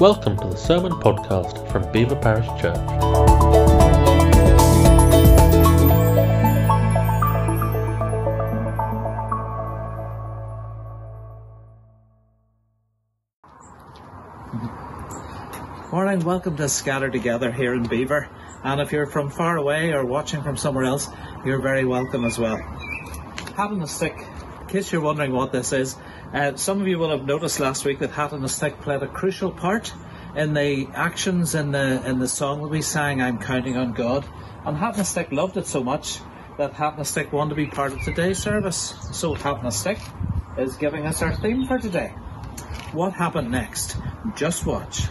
Welcome 0.00 0.36
to 0.38 0.48
the 0.48 0.56
Sermon 0.56 0.90
Podcast 0.90 1.70
from 1.70 1.84
Belvoir 1.92 2.20
Parish 2.20 2.46
Church. 2.60 2.76
Morning, 15.92 16.24
welcome 16.24 16.56
to 16.56 16.68
Scatter 16.68 17.08
Together 17.08 17.52
here 17.52 17.72
in 17.72 17.84
Belvoir. 17.84 18.28
And 18.64 18.80
if 18.80 18.90
you're 18.90 19.06
from 19.06 19.30
far 19.30 19.56
away 19.58 19.92
or 19.92 20.04
watching 20.04 20.42
from 20.42 20.56
somewhere 20.56 20.86
else, 20.86 21.08
you're 21.44 21.62
very 21.62 21.84
welcome 21.84 22.24
as 22.24 22.36
well. 22.36 22.56
Hat 22.56 23.70
on 23.70 23.80
a 23.80 23.86
Stick, 23.86 24.16
in 24.60 24.66
case 24.66 24.90
you're 24.90 25.00
wondering 25.00 25.30
what 25.30 25.52
this 25.52 25.72
is, 25.72 25.96
uh, 26.34 26.56
some 26.56 26.80
of 26.80 26.88
you 26.88 26.98
will 26.98 27.10
have 27.10 27.26
noticed 27.26 27.60
last 27.60 27.84
week 27.84 28.00
that 28.00 28.10
Hat 28.10 28.32
on 28.32 28.44
a 28.44 28.48
Stick 28.48 28.80
played 28.80 29.02
a 29.02 29.06
crucial 29.06 29.52
part 29.52 29.94
in 30.34 30.52
the 30.52 30.88
actions 30.92 31.54
in 31.54 31.70
the 31.70 32.04
in 32.04 32.18
the 32.18 32.26
song 32.26 32.62
that 32.62 32.68
we 32.68 32.82
sang, 32.82 33.22
I'm 33.22 33.38
Counting 33.38 33.76
on 33.76 33.92
God. 33.92 34.26
And 34.66 34.76
Hat 34.76 34.94
on 34.94 35.00
a 35.00 35.04
Stick 35.04 35.30
loved 35.30 35.56
it 35.56 35.66
so 35.66 35.82
much 35.84 36.18
that 36.58 36.72
Hat 36.72 36.94
on 36.94 37.00
a 37.00 37.04
Stick 37.04 37.32
wanted 37.32 37.50
to 37.50 37.54
be 37.54 37.66
part 37.66 37.92
of 37.92 38.00
today's 38.02 38.38
service. 38.38 38.94
So 39.12 39.34
Hat 39.34 39.58
on 39.58 39.66
a 39.66 39.70
Stick 39.70 40.00
is 40.58 40.76
giving 40.76 41.06
us 41.06 41.22
our 41.22 41.36
theme 41.36 41.66
for 41.66 41.78
today. 41.78 42.08
What 42.92 43.12
happened 43.12 43.52
next? 43.52 43.96
Just 44.34 44.66
watch. 44.66 45.02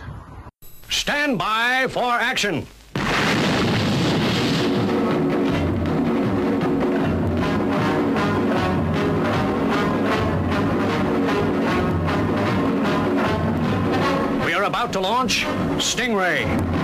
Stand 0.89 1.37
by 1.37 1.87
for 1.89 2.03
action. 2.03 2.67
To 14.93 14.99
launch 14.99 15.43
Stingray. 15.79 16.82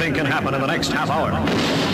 Anything 0.00 0.14
can 0.14 0.26
happen 0.26 0.54
in 0.54 0.60
the 0.60 0.66
next 0.68 0.92
half 0.92 1.10
hour. 1.10 1.87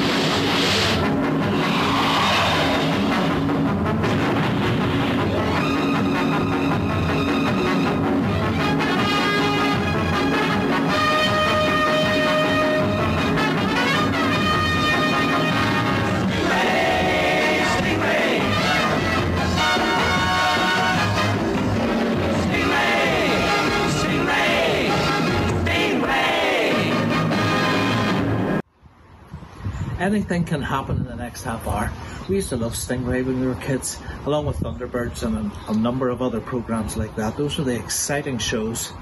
Anything 30.15 30.45
can 30.45 30.63
happen 30.63 30.97
in 30.99 31.05
the 31.07 31.17
next 31.17 31.43
half 31.43 31.67
hour. 31.67 31.91
We 32.29 32.37
used 32.37 32.51
to 32.51 32.57
love 32.57 32.75
Stingray 32.75 33.27
when 33.27 33.41
we 33.41 33.47
were 33.47 33.57
kids, 33.57 33.99
along 34.27 34.47
with 34.47 34.59
Thunderbirds 34.59 35.25
and 35.25 35.51
a, 35.51 35.73
a 35.73 35.75
number 35.75 36.09
of 36.09 36.23
other 36.23 36.41
programs 36.41 36.97
like 36.97 37.17
that. 37.17 37.37
Those 37.37 37.59
were 37.59 37.65
the 37.65 37.75
exciting 37.75 38.39
shows. 38.39 38.93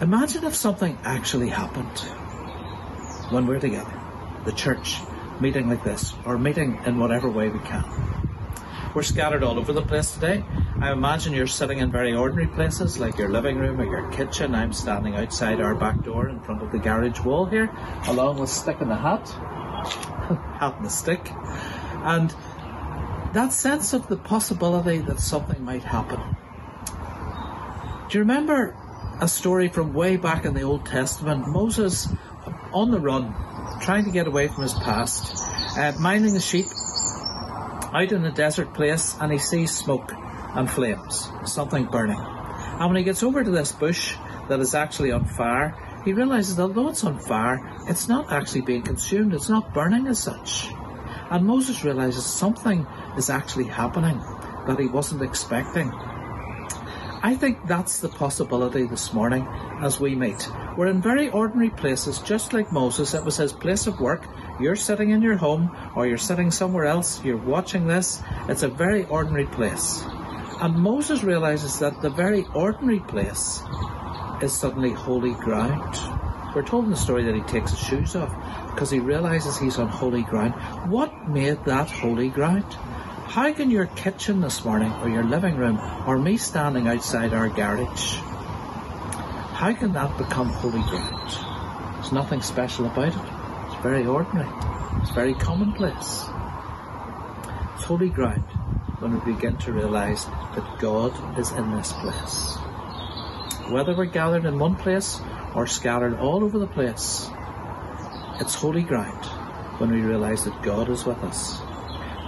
Imagine 0.00 0.44
if 0.44 0.54
something 0.56 0.98
actually 1.04 1.48
happened 1.48 1.98
when 3.30 3.46
we're 3.46 3.60
together, 3.60 3.92
the 4.44 4.52
church, 4.52 4.96
meeting 5.40 5.68
like 5.68 5.84
this, 5.84 6.12
or 6.26 6.38
meeting 6.38 6.80
in 6.86 6.98
whatever 6.98 7.30
way 7.30 7.48
we 7.48 7.60
can. 7.60 7.84
We're 8.94 9.02
scattered 9.02 9.44
all 9.44 9.58
over 9.58 9.72
the 9.72 9.82
place 9.82 10.12
today. 10.12 10.44
I 10.80 10.90
imagine 10.90 11.32
you're 11.32 11.46
sitting 11.46 11.78
in 11.78 11.92
very 11.92 12.14
ordinary 12.14 12.48
places 12.48 12.98
like 12.98 13.16
your 13.16 13.28
living 13.28 13.58
room 13.58 13.80
or 13.80 13.84
your 13.84 14.10
kitchen. 14.10 14.54
I'm 14.56 14.72
standing 14.72 15.14
outside 15.14 15.60
our 15.60 15.74
back 15.74 16.02
door 16.02 16.28
in 16.28 16.40
front 16.40 16.62
of 16.62 16.72
the 16.72 16.78
garage 16.78 17.20
wall 17.20 17.46
here, 17.46 17.70
along 18.08 18.38
with 18.38 18.50
Stick 18.50 18.80
in 18.80 18.88
the 18.88 18.96
Hat, 18.96 19.32
hat 19.84 20.76
and 20.76 20.86
the 20.86 20.90
stick, 20.90 21.30
and 21.32 22.34
that 23.34 23.52
sense 23.52 23.92
of 23.92 24.08
the 24.08 24.16
possibility 24.16 24.98
that 24.98 25.20
something 25.20 25.64
might 25.64 25.82
happen. 25.82 26.20
Do 28.08 28.18
you 28.18 28.20
remember 28.20 28.76
a 29.20 29.28
story 29.28 29.68
from 29.68 29.92
way 29.92 30.16
back 30.16 30.44
in 30.44 30.54
the 30.54 30.62
Old 30.62 30.86
Testament? 30.86 31.48
Moses 31.48 32.08
on 32.72 32.90
the 32.90 33.00
run, 33.00 33.34
trying 33.80 34.04
to 34.04 34.10
get 34.10 34.26
away 34.26 34.48
from 34.48 34.62
his 34.62 34.74
past, 34.74 35.36
uh, 35.78 35.92
minding 35.98 36.34
the 36.34 36.40
sheep 36.40 36.66
out 37.92 38.12
in 38.12 38.24
a 38.24 38.32
desert 38.32 38.74
place, 38.74 39.16
and 39.20 39.32
he 39.32 39.38
sees 39.38 39.76
smoke 39.76 40.12
and 40.54 40.70
flames, 40.70 41.28
something 41.44 41.86
burning. 41.86 42.18
And 42.18 42.86
when 42.86 42.96
he 42.96 43.04
gets 43.04 43.22
over 43.22 43.42
to 43.42 43.50
this 43.50 43.72
bush 43.72 44.16
that 44.48 44.60
is 44.60 44.74
actually 44.74 45.12
on 45.12 45.24
fire, 45.24 45.76
he 46.04 46.12
realizes 46.12 46.56
that 46.56 46.62
although 46.62 46.88
it's 46.88 47.04
on 47.04 47.18
fire, 47.18 47.60
it's 47.88 48.08
not 48.08 48.30
actually 48.30 48.60
being 48.60 48.82
consumed, 48.82 49.34
it's 49.34 49.48
not 49.48 49.72
burning 49.72 50.06
as 50.06 50.18
such. 50.18 50.68
And 51.30 51.46
Moses 51.46 51.82
realizes 51.82 52.24
something 52.24 52.86
is 53.16 53.30
actually 53.30 53.64
happening 53.64 54.18
that 54.66 54.78
he 54.78 54.86
wasn't 54.86 55.22
expecting. 55.22 55.90
I 57.22 57.34
think 57.34 57.66
that's 57.66 58.00
the 58.00 58.10
possibility 58.10 58.84
this 58.84 59.14
morning 59.14 59.46
as 59.80 59.98
we 59.98 60.14
meet. 60.14 60.46
We're 60.76 60.88
in 60.88 61.00
very 61.00 61.30
ordinary 61.30 61.70
places, 61.70 62.18
just 62.18 62.52
like 62.52 62.70
Moses. 62.70 63.14
It 63.14 63.24
was 63.24 63.38
his 63.38 63.54
place 63.54 63.86
of 63.86 63.98
work. 63.98 64.26
You're 64.60 64.76
sitting 64.76 65.08
in 65.08 65.22
your 65.22 65.36
home 65.36 65.74
or 65.96 66.06
you're 66.06 66.18
sitting 66.18 66.50
somewhere 66.50 66.84
else, 66.84 67.24
you're 67.24 67.38
watching 67.38 67.86
this. 67.86 68.22
It's 68.48 68.62
a 68.62 68.68
very 68.68 69.06
ordinary 69.06 69.46
place. 69.46 70.04
And 70.60 70.76
Moses 70.76 71.24
realizes 71.24 71.78
that 71.78 72.02
the 72.02 72.10
very 72.10 72.44
ordinary 72.54 73.00
place 73.00 73.62
is 74.42 74.52
suddenly 74.52 74.90
holy 74.90 75.34
ground. 75.34 75.96
We're 76.54 76.62
told 76.62 76.84
in 76.84 76.90
the 76.90 76.96
story 76.96 77.24
that 77.24 77.34
he 77.34 77.40
takes 77.42 77.70
his 77.70 77.80
shoes 77.80 78.16
off 78.16 78.30
because 78.70 78.90
he 78.90 79.00
realizes 79.00 79.58
he's 79.58 79.78
on 79.78 79.88
holy 79.88 80.22
ground. 80.22 80.54
What 80.90 81.28
made 81.28 81.64
that 81.64 81.90
holy 81.90 82.28
ground? 82.28 82.72
How 83.26 83.52
can 83.52 83.70
your 83.70 83.86
kitchen 83.86 84.40
this 84.40 84.64
morning, 84.64 84.92
or 85.02 85.08
your 85.08 85.24
living 85.24 85.56
room, 85.56 85.80
or 86.06 86.18
me 86.18 86.36
standing 86.36 86.86
outside 86.86 87.34
our 87.34 87.48
garage, 87.48 88.14
how 89.54 89.72
can 89.72 89.92
that 89.94 90.16
become 90.18 90.48
holy 90.50 90.82
ground? 90.82 91.30
There's 91.94 92.12
nothing 92.12 92.42
special 92.42 92.86
about 92.86 93.08
it. 93.08 93.72
It's 93.72 93.82
very 93.82 94.06
ordinary. 94.06 94.48
It's 95.02 95.10
very 95.10 95.34
commonplace. 95.34 96.26
It's 97.74 97.84
holy 97.84 98.10
ground 98.10 98.44
when 99.00 99.18
we 99.18 99.32
begin 99.32 99.56
to 99.58 99.72
realize 99.72 100.26
that 100.26 100.78
God 100.78 101.38
is 101.38 101.50
in 101.52 101.74
this 101.74 101.92
place. 101.92 102.63
Whether 103.70 103.96
we're 103.96 104.04
gathered 104.04 104.44
in 104.44 104.58
one 104.58 104.76
place 104.76 105.20
or 105.54 105.66
scattered 105.66 106.14
all 106.18 106.44
over 106.44 106.58
the 106.58 106.66
place, 106.66 107.30
it's 108.38 108.54
holy 108.54 108.82
ground 108.82 109.24
when 109.80 109.90
we 109.90 110.02
realize 110.02 110.44
that 110.44 110.62
God 110.62 110.90
is 110.90 111.06
with 111.06 111.18
us. 111.24 111.60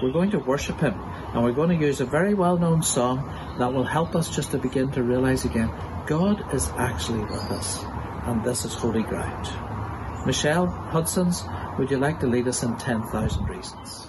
We're 0.03 0.13
going 0.13 0.31
to 0.31 0.39
worship 0.39 0.81
Him 0.81 0.95
and 1.35 1.45
we're 1.45 1.53
going 1.53 1.79
to 1.79 1.87
use 1.87 2.01
a 2.01 2.07
very 2.07 2.33
well 2.33 2.57
known 2.57 2.83
song 2.83 3.31
that 3.59 3.73
will 3.73 3.85
help 3.85 4.15
us 4.15 4.35
just 4.35 4.51
to 4.53 4.59
begin 4.59 4.91
to 4.93 5.03
realize 5.03 5.45
again 5.45 5.71
God 6.07 6.55
is 6.55 6.69
actually 6.79 7.21
with 7.21 7.51
us 7.51 7.85
and 8.25 8.43
this 8.43 8.65
is 8.65 8.75
holy 8.75 9.03
ground. 9.03 9.47
Michelle 10.27 10.67
Hudson's, 10.67 11.45
would 11.79 11.91
you 11.91 11.99
like 11.99 12.19
to 12.21 12.27
lead 12.27 12.49
us 12.49 12.63
in 12.63 12.77
10,000 12.77 13.45
Reasons? 13.45 14.06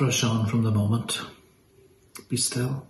Rush 0.00 0.24
on 0.24 0.46
from 0.46 0.62
the 0.62 0.70
moment. 0.70 1.20
Be 2.28 2.36
still. 2.36 2.86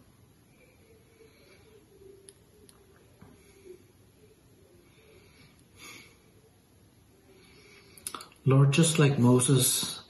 Lord, 8.45 8.73
just 8.73 8.99
like 8.99 9.19
Moses, 9.19 10.01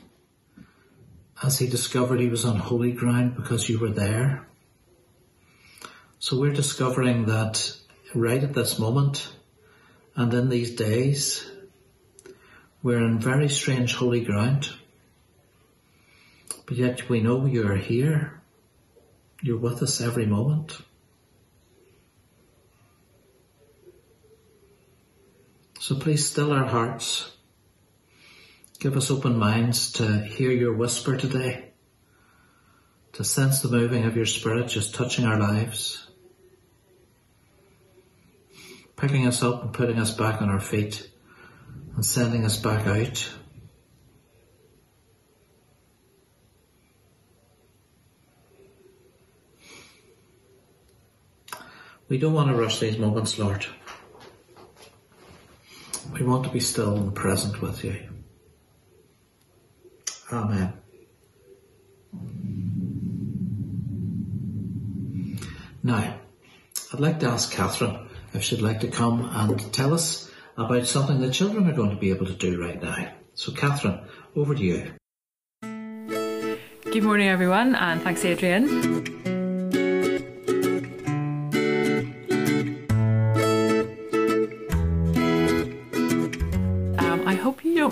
as 1.43 1.59
he 1.59 1.67
discovered 1.67 2.21
he 2.21 2.29
was 2.29 2.45
on 2.45 2.57
holy 2.57 2.93
ground 2.93 3.37
because 3.37 3.69
you 3.69 3.79
were 3.79 3.91
there. 3.91 4.47
So 6.19 6.39
we're 6.39 6.53
discovering 6.53 7.27
that 7.27 7.77
right 8.15 8.43
at 8.43 8.55
this 8.55 8.79
moment 8.79 9.33
and 10.19 10.35
in 10.35 10.49
these 10.49 10.75
days, 10.75 11.49
we're 12.83 13.05
in 13.05 13.21
very 13.21 13.49
strange 13.49 13.95
holy 13.95 14.25
ground. 14.25 14.69
But 16.69 16.77
yet 16.77 17.09
we 17.09 17.21
know 17.21 17.47
you're 17.47 17.77
here. 17.77 18.41
You're 19.43 19.59
with 19.59 19.83
us 19.83 20.01
every 20.01 20.27
moment. 20.27 20.79
So 25.81 25.97
please 25.97 26.29
still 26.29 26.53
our 26.53 26.67
hearts 26.67 27.33
Give 28.79 28.97
us 28.97 29.11
open 29.11 29.37
minds 29.37 29.93
to 29.95 30.21
hear 30.21 30.53
your 30.53 30.73
whisper 30.73 31.17
today, 31.17 31.71
to 33.15 33.25
sense 33.25 33.61
the 33.61 33.69
moving 33.69 34.05
of 34.05 34.17
your 34.17 34.25
spirit 34.25 34.69
just 34.69 34.95
touching 34.95 35.25
our 35.25 35.37
lives, 35.37 36.07
picking 38.97 39.27
us 39.27 39.43
up 39.43 39.65
and 39.65 39.73
putting 39.73 39.99
us 39.99 40.15
back 40.15 40.41
on 40.41 40.49
our 40.49 40.61
feet 40.61 41.11
and 41.97 42.07
sending 42.07 42.45
us 42.45 42.57
back 42.57 42.87
out. 42.87 43.29
We 52.09 52.17
don't 52.17 52.33
want 52.33 52.49
to 52.49 52.57
rush 52.57 52.81
these 52.81 52.99
moments, 52.99 53.39
Lord. 53.39 53.67
We 56.13 56.25
want 56.25 56.45
to 56.45 56.51
be 56.51 56.61
still 56.61 56.97
and 56.97 57.15
present 57.15 57.61
with 57.61 57.85
you. 57.85 57.97
Amen. 60.33 60.73
Now, 65.83 66.19
I'd 66.93 67.01
like 67.01 67.21
to 67.21 67.27
ask 67.27 67.53
Catherine 67.53 68.09
if 68.33 68.43
she'd 68.43 68.63
like 68.63 68.81
to 68.81 68.89
come 68.89 69.29
and 69.33 69.73
tell 69.73 69.93
us 69.93 70.31
about 70.57 70.87
something 70.87 71.21
the 71.21 71.31
children 71.31 71.69
are 71.69 71.75
going 71.75 71.91
to 71.91 71.97
be 71.97 72.11
able 72.11 72.27
to 72.27 72.35
do 72.35 72.61
right 72.61 72.83
now. 72.83 73.13
So, 73.35 73.53
Catherine, 73.53 74.01
over 74.35 74.55
to 74.55 74.63
you. 74.63 74.93
Good 76.91 77.05
morning, 77.05 77.29
everyone, 77.29 77.75
and 77.75 78.03
thanks, 78.03 78.25
Adrian. 78.25 79.18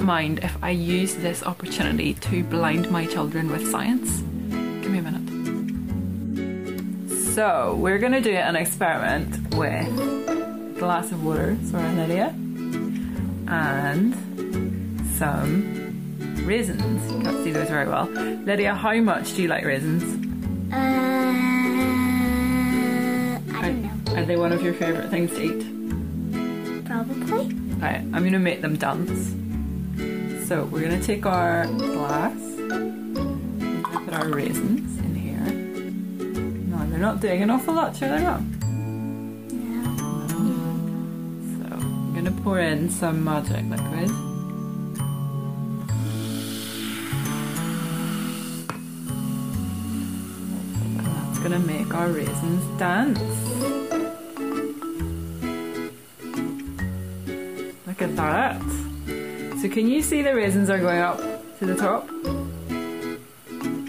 Mind 0.06 0.38
if 0.38 0.56
I 0.62 0.70
use 0.70 1.16
this 1.16 1.42
opportunity 1.42 2.14
to 2.14 2.44
blind 2.44 2.90
my 2.92 3.06
children 3.06 3.50
with 3.50 3.68
science. 3.68 4.20
Give 4.80 4.90
me 4.92 4.98
a 4.98 5.02
minute. 5.02 5.26
So, 7.34 7.74
we're 7.74 7.98
to 8.12 8.20
do 8.20 8.30
an 8.30 8.54
experiment 8.54 9.54
with 9.56 9.88
a 10.28 10.74
glass 10.78 11.10
of 11.10 11.24
water, 11.24 11.58
sorry, 11.64 11.92
Lydia, 11.96 12.28
and 13.48 14.14
some 15.18 15.84
raisins. 16.46 17.12
You 17.12 17.20
can't 17.22 17.42
see 17.42 17.50
those 17.50 17.68
very 17.68 17.88
well. 17.88 18.06
Lydia, 18.06 18.74
how 18.74 18.94
much 19.00 19.34
do 19.34 19.42
you 19.42 19.48
like 19.48 19.64
raisins? 19.64 20.04
Uh, 20.72 20.76
I 23.54 23.60
don't 23.60 23.82
know. 23.82 23.90
Are 24.14 24.24
they 24.24 24.36
one 24.36 24.52
of 24.52 24.62
your 24.62 24.72
favourite 24.72 25.10
things 25.10 25.32
to 25.32 25.42
eat? 25.42 26.84
Probably. 26.86 27.52
Alright, 27.74 28.02
I'm 28.14 28.30
to 28.30 28.38
make 28.38 28.62
them 28.62 28.76
dance. 28.76 29.35
So 30.46 30.64
we're 30.66 30.82
gonna 30.82 31.02
take 31.02 31.26
our 31.26 31.66
glass, 31.66 32.38
and 32.38 33.84
put 33.84 34.14
our 34.14 34.28
raisins 34.28 34.96
in 35.00 35.14
here. 35.16 35.40
No, 36.70 36.86
they're 36.88 37.00
not 37.00 37.20
doing 37.20 37.42
an 37.42 37.50
awful 37.50 37.74
lot, 37.74 37.96
sure 37.96 38.08
they're 38.08 38.20
not. 38.20 38.40
Yeah. 39.50 39.96
So 41.58 41.66
I'm 41.74 42.14
gonna 42.14 42.30
pour 42.44 42.60
in 42.60 42.88
some 42.88 43.24
magic 43.24 43.64
liquid. 43.68 44.08
And 50.94 51.06
that's 51.06 51.38
gonna 51.40 51.58
make 51.58 51.92
our 51.92 52.08
raisins 52.08 52.62
dance. 52.78 53.18
Look 57.84 58.00
at 58.00 58.14
that. 58.14 58.65
So 59.60 59.70
can 59.70 59.88
you 59.88 60.02
see 60.02 60.20
the 60.20 60.34
raisins 60.34 60.68
are 60.68 60.78
going 60.78 61.00
up 61.00 61.18
to 61.58 61.66
the 61.66 61.74
top? 61.74 62.06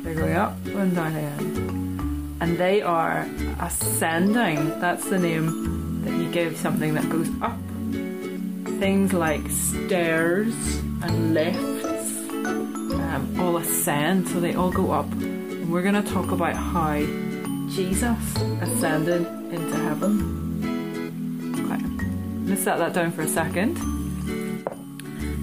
They're 0.01 0.15
going 0.15 0.36
up 0.36 0.55
and 0.65 0.95
down 0.95 1.13
again. 1.13 2.38
And 2.39 2.57
they 2.57 2.81
are 2.81 3.27
ascending. 3.59 4.79
That's 4.79 5.09
the 5.09 5.19
name 5.19 6.05
that 6.05 6.13
you 6.13 6.31
give 6.31 6.55
something 6.55 6.93
that 6.93 7.09
goes 7.09 7.29
up. 7.41 7.57
Things 8.79 9.12
like 9.12 9.45
stairs 9.50 10.53
and 11.03 11.33
lifts 11.33 12.17
um, 12.31 13.36
all 13.38 13.57
ascend, 13.57 14.29
so 14.29 14.39
they 14.39 14.53
all 14.53 14.71
go 14.71 14.91
up. 14.91 15.12
And 15.12 15.69
we're 15.69 15.81
going 15.81 16.01
to 16.01 16.12
talk 16.13 16.31
about 16.31 16.55
how 16.55 17.01
Jesus 17.69 18.36
ascended 18.62 19.27
into 19.51 19.75
heaven. 19.75 20.21
Okay. 21.59 21.74
I'm 21.74 22.55
set 22.55 22.77
that 22.77 22.93
down 22.93 23.12
for 23.12 23.24
a 23.24 23.27
second. 23.27 23.96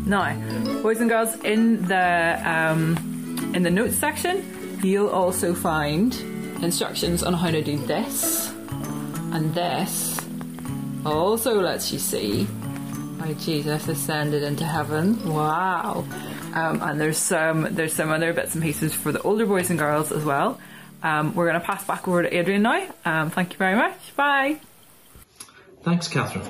Now, 0.06 0.34
boys 0.82 1.00
and 1.00 1.08
girls, 1.08 1.34
in 1.44 1.86
the 1.88 2.40
um, 2.44 3.52
in 3.54 3.62
the 3.62 3.70
notes 3.70 3.96
section, 3.96 4.44
you'll 4.82 5.08
also 5.08 5.54
find 5.54 6.14
instructions 6.62 7.22
on 7.22 7.32
how 7.32 7.50
to 7.50 7.62
do 7.62 7.78
this, 7.78 8.50
and 9.32 9.54
this 9.54 10.20
also 11.06 11.60
lets 11.60 11.92
you 11.92 11.98
see 11.98 12.46
how 13.18 13.32
Jesus 13.32 13.88
ascended 13.88 14.42
into 14.42 14.64
heaven. 14.64 15.32
Wow! 15.32 16.04
Um, 16.54 16.82
and 16.82 17.00
there's 17.00 17.18
some 17.18 17.74
there's 17.74 17.94
some 17.94 18.10
other 18.10 18.32
bits 18.32 18.54
and 18.54 18.62
pieces 18.62 18.92
for 18.92 19.10
the 19.10 19.22
older 19.22 19.46
boys 19.46 19.70
and 19.70 19.78
girls 19.78 20.12
as 20.12 20.24
well. 20.24 20.60
Um, 21.02 21.34
we're 21.34 21.48
going 21.48 21.60
to 21.60 21.66
pass 21.66 21.84
back 21.86 22.06
over 22.08 22.22
to 22.22 22.34
Adrian 22.34 22.62
now. 22.62 22.88
Um, 23.04 23.30
thank 23.30 23.52
you 23.52 23.58
very 23.58 23.76
much. 23.76 24.14
Bye. 24.16 24.60
Thanks, 25.82 26.08
Catherine. 26.08 26.48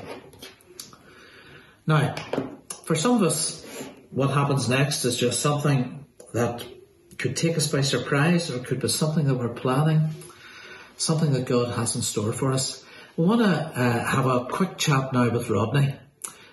Now, 1.87 2.15
for 2.85 2.95
some 2.95 3.17
of 3.17 3.23
us, 3.23 3.65
what 4.11 4.31
happens 4.31 4.69
next 4.69 5.05
is 5.05 5.17
just 5.17 5.41
something 5.41 6.05
that 6.33 6.65
could 7.19 7.37
take 7.37 7.57
us 7.57 7.67
by 7.67 7.81
surprise 7.81 8.51
or 8.51 8.57
it 8.57 8.67
could 8.67 8.81
be 8.81 8.89
something 8.89 9.27
that 9.27 9.35
we're 9.35 9.55
planning, 9.55 10.11
something 10.97 11.33
that 11.33 11.47
God 11.47 11.75
has 11.77 11.97
in 11.97 12.03
store 12.03 12.33
for 12.33 12.53
us. 12.53 12.85
We 13.17 13.25
want 13.25 13.41
to 13.41 13.47
uh, 13.47 14.05
have 14.05 14.27
a 14.27 14.47
quick 14.47 14.77
chat 14.77 15.13
now 15.13 15.31
with 15.31 15.49
Rodney 15.49 15.95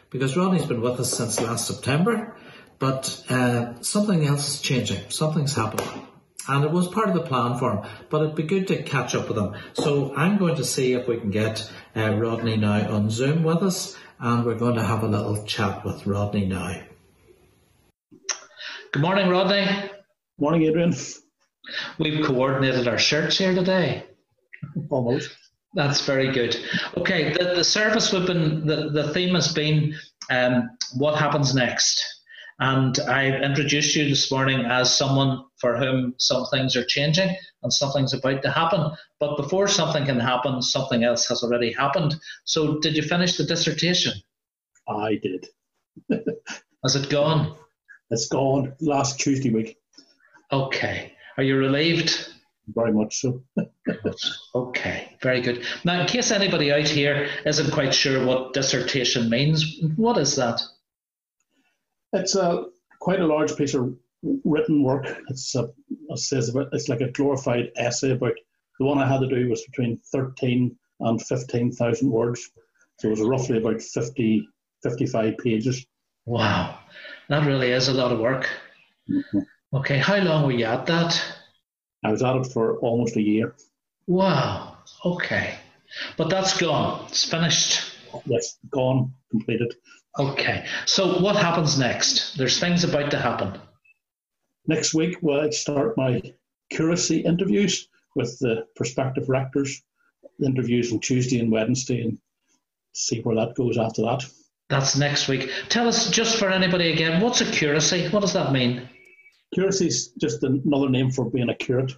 because 0.10 0.38
Rodney's 0.38 0.66
been 0.66 0.82
with 0.82 1.00
us 1.00 1.12
since 1.12 1.42
last 1.42 1.68
September, 1.68 2.36
but 2.80 3.24
uh, 3.30 3.82
something 3.82 4.26
else 4.26 4.56
is 4.56 4.62
changing, 4.62 5.10
something's 5.10 5.56
happening. 5.56 6.08
And 6.48 6.64
it 6.66 6.72
was 6.72 6.88
part 6.88 7.08
of 7.08 7.14
the 7.14 7.22
plan 7.22 7.60
for 7.60 7.72
him, 7.74 7.92
but 8.10 8.24
it'd 8.24 8.36
be 8.36 8.44
good 8.44 8.68
to 8.70 8.82
catch 8.82 9.14
up 9.16 9.28
with 9.28 9.38
him. 9.38 9.56
So 9.74 10.16
I'm 10.16 10.38
going 10.38 10.56
to 10.56 10.66
see 10.66 10.94
if 10.94 11.08
we 11.08 11.18
can 11.20 11.30
get 11.30 11.72
uh, 11.96 12.16
Rodney 12.16 12.58
now 12.58 12.92
on 12.94 13.10
Zoom 13.10 13.44
with 13.44 13.62
us 13.62 13.96
and 14.22 14.46
we're 14.46 14.56
going 14.56 14.76
to 14.76 14.84
have 14.84 15.04
a 15.04 15.08
little 15.08 15.44
chat 15.46 15.84
with 15.84 16.06
Rodney 16.06 16.46
now. 16.46 16.80
Good 18.94 19.02
morning, 19.02 19.30
Rodney. 19.30 19.68
Morning, 20.40 20.64
Adrian. 20.64 20.94
We've 21.98 22.24
coordinated 22.24 22.88
our 22.88 23.00
shirts 23.00 23.38
here 23.40 23.56
today. 23.56 24.06
Almost. 24.90 25.36
That's 25.74 26.06
very 26.06 26.32
good. 26.32 26.56
Okay, 26.98 27.34
the, 27.34 27.56
the 27.56 27.64
service 27.64 28.14
we've 28.14 28.28
been, 28.28 28.68
the, 28.68 28.90
the 28.90 29.12
theme 29.12 29.34
has 29.34 29.54
been 29.54 29.96
um, 30.30 30.70
what 30.96 31.18
happens 31.18 31.56
next. 31.56 32.04
And 32.60 33.00
I've 33.00 33.42
introduced 33.42 33.96
you 33.96 34.08
this 34.08 34.32
morning 34.32 34.66
as 34.66 34.96
someone 34.96 35.46
for 35.60 35.78
whom 35.78 36.14
some 36.20 36.46
things 36.52 36.76
are 36.76 36.86
changing 36.86 37.36
and 37.64 37.74
something's 37.74 38.14
about 38.14 38.42
to 38.42 38.52
happen. 38.52 38.92
But 39.20 39.38
before 39.38 39.68
something 39.68 40.06
can 40.06 40.20
happen, 40.20 40.62
something 40.62 41.04
else 41.04 41.28
has 41.28 41.44
already 41.44 41.72
happened. 41.74 42.16
So, 42.46 42.80
did 42.80 42.96
you 42.96 43.04
finish 43.04 43.38
the 43.38 43.44
dissertation? 43.44 44.14
I 44.88 45.20
did. 45.22 45.48
has 46.84 46.96
it 46.96 47.10
gone? 47.10 47.56
It's 48.10 48.28
gone 48.28 48.74
last 48.82 49.20
Tuesday 49.20 49.52
week. 49.52 49.78
Okay. 50.52 51.14
Are 51.38 51.44
you 51.44 51.58
relieved? 51.58 52.30
Very 52.68 52.94
much 52.94 53.22
so. 53.22 53.42
okay, 54.56 55.18
very 55.22 55.42
good. 55.42 55.66
Now, 55.84 56.02
in 56.02 56.08
case 56.08 56.32
anybody 56.32 56.72
out 56.72 56.88
here 56.88 57.30
isn't 57.46 57.72
quite 57.72 57.94
sure 57.94 58.26
what 58.26 58.54
dissertation 58.54 59.30
means, 59.30 59.82
what 59.96 60.18
is 60.18 60.36
that? 60.36 60.62
It's 62.14 62.36
a 62.36 62.66
quite 63.00 63.20
a 63.20 63.26
large 63.26 63.56
piece 63.56 63.74
of 63.74 63.96
written 64.24 64.84
work. 64.84 65.06
It's 65.30 65.56
a 65.56 65.70
it 66.10 66.20
says 66.20 66.50
about 66.50 66.70
it's 66.74 66.90
like 66.90 67.02
a 67.02 67.12
glorified 67.12 67.72
essay 67.78 68.12
about 68.12 68.34
the 68.80 68.86
one 68.86 69.00
I 69.00 69.08
had 69.08 69.22
to 69.22 69.28
do 69.28 69.50
was 69.50 69.64
between 69.66 70.00
thirteen 70.12 70.78
and 71.00 71.22
fifteen 71.22 71.72
thousand 71.72 72.10
words. 72.12 72.50
So 73.00 73.08
it 73.08 73.12
was 73.12 73.22
roughly 73.22 73.58
about 73.58 73.82
50, 73.82 74.48
55 74.84 75.38
pages. 75.40 75.88
Wow, 76.26 76.78
that 77.30 77.48
really 77.48 77.72
is 77.72 77.88
a 77.88 77.94
lot 77.94 78.12
of 78.12 78.20
work. 78.20 78.48
Mhm. 79.10 79.46
Okay, 79.74 79.98
how 79.98 80.18
long 80.18 80.46
were 80.46 80.52
you 80.52 80.66
at 80.66 80.86
that? 80.86 81.20
I 82.04 82.12
was 82.12 82.22
at 82.22 82.36
it 82.36 82.46
for 82.48 82.78
almost 82.80 83.16
a 83.16 83.22
year. 83.22 83.56
Wow, 84.06 84.78
okay. 85.04 85.56
But 86.18 86.30
that's 86.30 86.58
gone, 86.58 87.06
it's 87.08 87.26
finished. 87.26 87.82
Yes, 88.26 88.60
gone, 88.70 89.14
completed. 89.32 89.74
Okay, 90.20 90.66
so 90.86 91.20
what 91.22 91.36
happens 91.36 91.80
next? 91.80 92.38
There's 92.38 92.60
things 92.60 92.84
about 92.84 93.10
to 93.12 93.18
happen. 93.18 93.60
Next 94.68 94.94
week, 94.94 95.18
we'll 95.22 95.52
start 95.52 95.98
my 95.98 96.22
curacy 96.70 97.22
interviews 97.22 97.88
with 98.16 98.38
the 98.40 98.68
prospective 98.76 99.30
rectors. 99.30 99.82
Interviews 100.44 100.92
on 100.92 101.00
Tuesday 101.00 101.40
and 101.40 101.52
Wednesday, 101.52 102.02
and 102.02 102.18
see 102.94 103.22
where 103.22 103.36
that 103.36 103.56
goes 103.56 103.78
after 103.78 104.02
that. 104.04 104.26
That's 104.70 104.98
next 104.98 105.28
week. 105.28 105.52
Tell 105.70 105.88
us, 105.88 106.10
just 106.10 106.38
for 106.38 106.50
anybody 106.50 106.92
again, 106.92 107.22
what's 107.22 107.42
a 107.42 107.52
curacy? 107.52 108.08
What 108.10 108.22
does 108.22 108.34
that 108.34 108.52
mean? 108.52 108.90
Curacy 109.54 109.88
is 109.88 110.14
just 110.20 110.44
another 110.44 110.90
name 110.90 111.12
for 111.12 111.30
being 111.30 111.50
a 111.50 111.56
curate. 111.56 111.94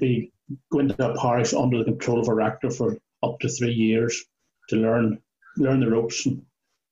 Be 0.00 0.32
going 0.70 0.88
to 0.88 1.10
a 1.10 1.18
parish 1.18 1.52
under 1.52 1.78
the 1.78 1.84
control 1.84 2.20
of 2.20 2.28
a 2.28 2.34
rector 2.34 2.70
for 2.70 2.96
up 3.22 3.40
to 3.40 3.48
three 3.48 3.72
years 3.72 4.24
to 4.68 4.76
learn 4.76 5.20
learn 5.56 5.80
the 5.80 5.90
ropes 5.90 6.26
and 6.26 6.42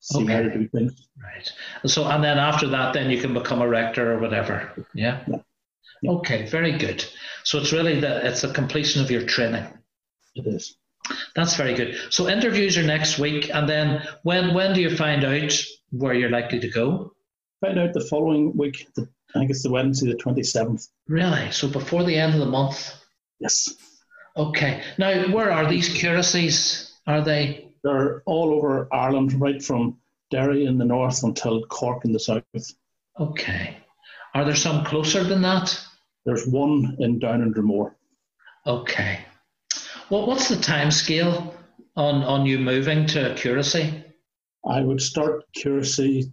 see 0.03 0.27
how 0.27 0.43
to 0.43 0.51
do 0.51 0.69
things. 0.69 1.09
Right. 1.23 1.51
So, 1.91 2.05
and 2.07 2.23
then 2.23 2.39
after 2.39 2.67
that, 2.69 2.93
then 2.93 3.11
you 3.11 3.21
can 3.21 3.33
become 3.35 3.63
a 3.63 3.69
rector 3.69 4.13
or 4.13 4.19
whatever. 4.19 4.73
Yeah. 4.95 5.25
Yeah. 6.03 6.11
Okay. 6.11 6.47
Very 6.47 6.77
good. 6.77 7.05
So 7.45 7.59
it's 7.59 7.73
really 7.73 8.01
that 8.01 8.27
it's 8.27 8.43
the 8.43 8.53
completion 8.53 9.03
of 9.03 9.11
your 9.11 9.25
training. 9.25 9.67
It 10.35 10.47
is. 10.47 10.77
That's 11.35 11.57
very 11.57 11.75
good. 11.75 11.97
So 12.11 12.29
interviews 12.29 12.77
are 12.79 12.83
next 12.83 13.19
week, 13.19 13.51
and 13.53 13.69
then 13.69 14.03
when 14.23 14.55
when 14.55 14.75
do 14.75 14.81
you 14.81 14.97
find 14.97 15.25
out 15.25 15.53
where 15.91 16.15
you're 16.15 16.31
likely 16.31 16.61
to 16.61 16.69
go? 16.69 17.13
Find 17.61 17.79
out 17.79 17.93
the 17.93 18.01
following 18.01 18.57
week. 18.57 18.89
The, 18.95 19.09
I 19.35 19.39
think 19.39 19.51
it's 19.51 19.63
the 19.63 19.71
Wednesday, 19.71 20.11
the 20.11 20.17
twenty 20.17 20.43
seventh. 20.43 20.87
Really? 21.09 21.51
So 21.51 21.69
before 21.69 22.05
the 22.05 22.17
end 22.17 22.35
of 22.35 22.41
the 22.41 22.47
month? 22.47 22.95
Yes, 23.41 23.75
Okay. 24.37 24.83
Now, 24.99 25.31
where 25.33 25.51
are 25.51 25.69
these 25.69 25.89
curacies? 25.89 26.93
Are 27.07 27.23
they? 27.23 27.72
They're 27.83 28.23
all 28.27 28.55
over 28.55 28.89
Ireland, 28.93 29.33
right 29.41 29.63
from 29.63 29.99
Derry 30.31 30.65
in 30.67 30.79
the 30.79 30.85
north 30.85 31.23
until 31.23 31.63
Cork 31.67 32.05
in 32.05 32.13
the 32.13 32.21
south. 32.21 32.43
Okay. 33.19 33.77
Are 34.35 34.45
there 34.45 34.57
some 34.57 34.85
closer 34.85 35.23
than 35.25 35.43
that? 35.43 35.79
There's 36.25 36.47
one 36.47 36.97
in 37.01 37.19
Down 37.19 37.43
and 37.43 37.55
Dromore. 37.55 37.95
Okay. 38.67 39.21
Well, 40.11 40.27
what's 40.27 40.49
the 40.49 40.57
time 40.57 40.91
scale 40.91 41.55
on, 41.97 42.23
on 42.23 42.47
you 42.47 42.59
moving 42.59 43.07
to 43.09 43.33
a 43.33 43.35
curacy? 43.35 44.05
I 44.65 44.81
would 44.81 45.01
start 45.01 45.43
curacy 45.55 46.33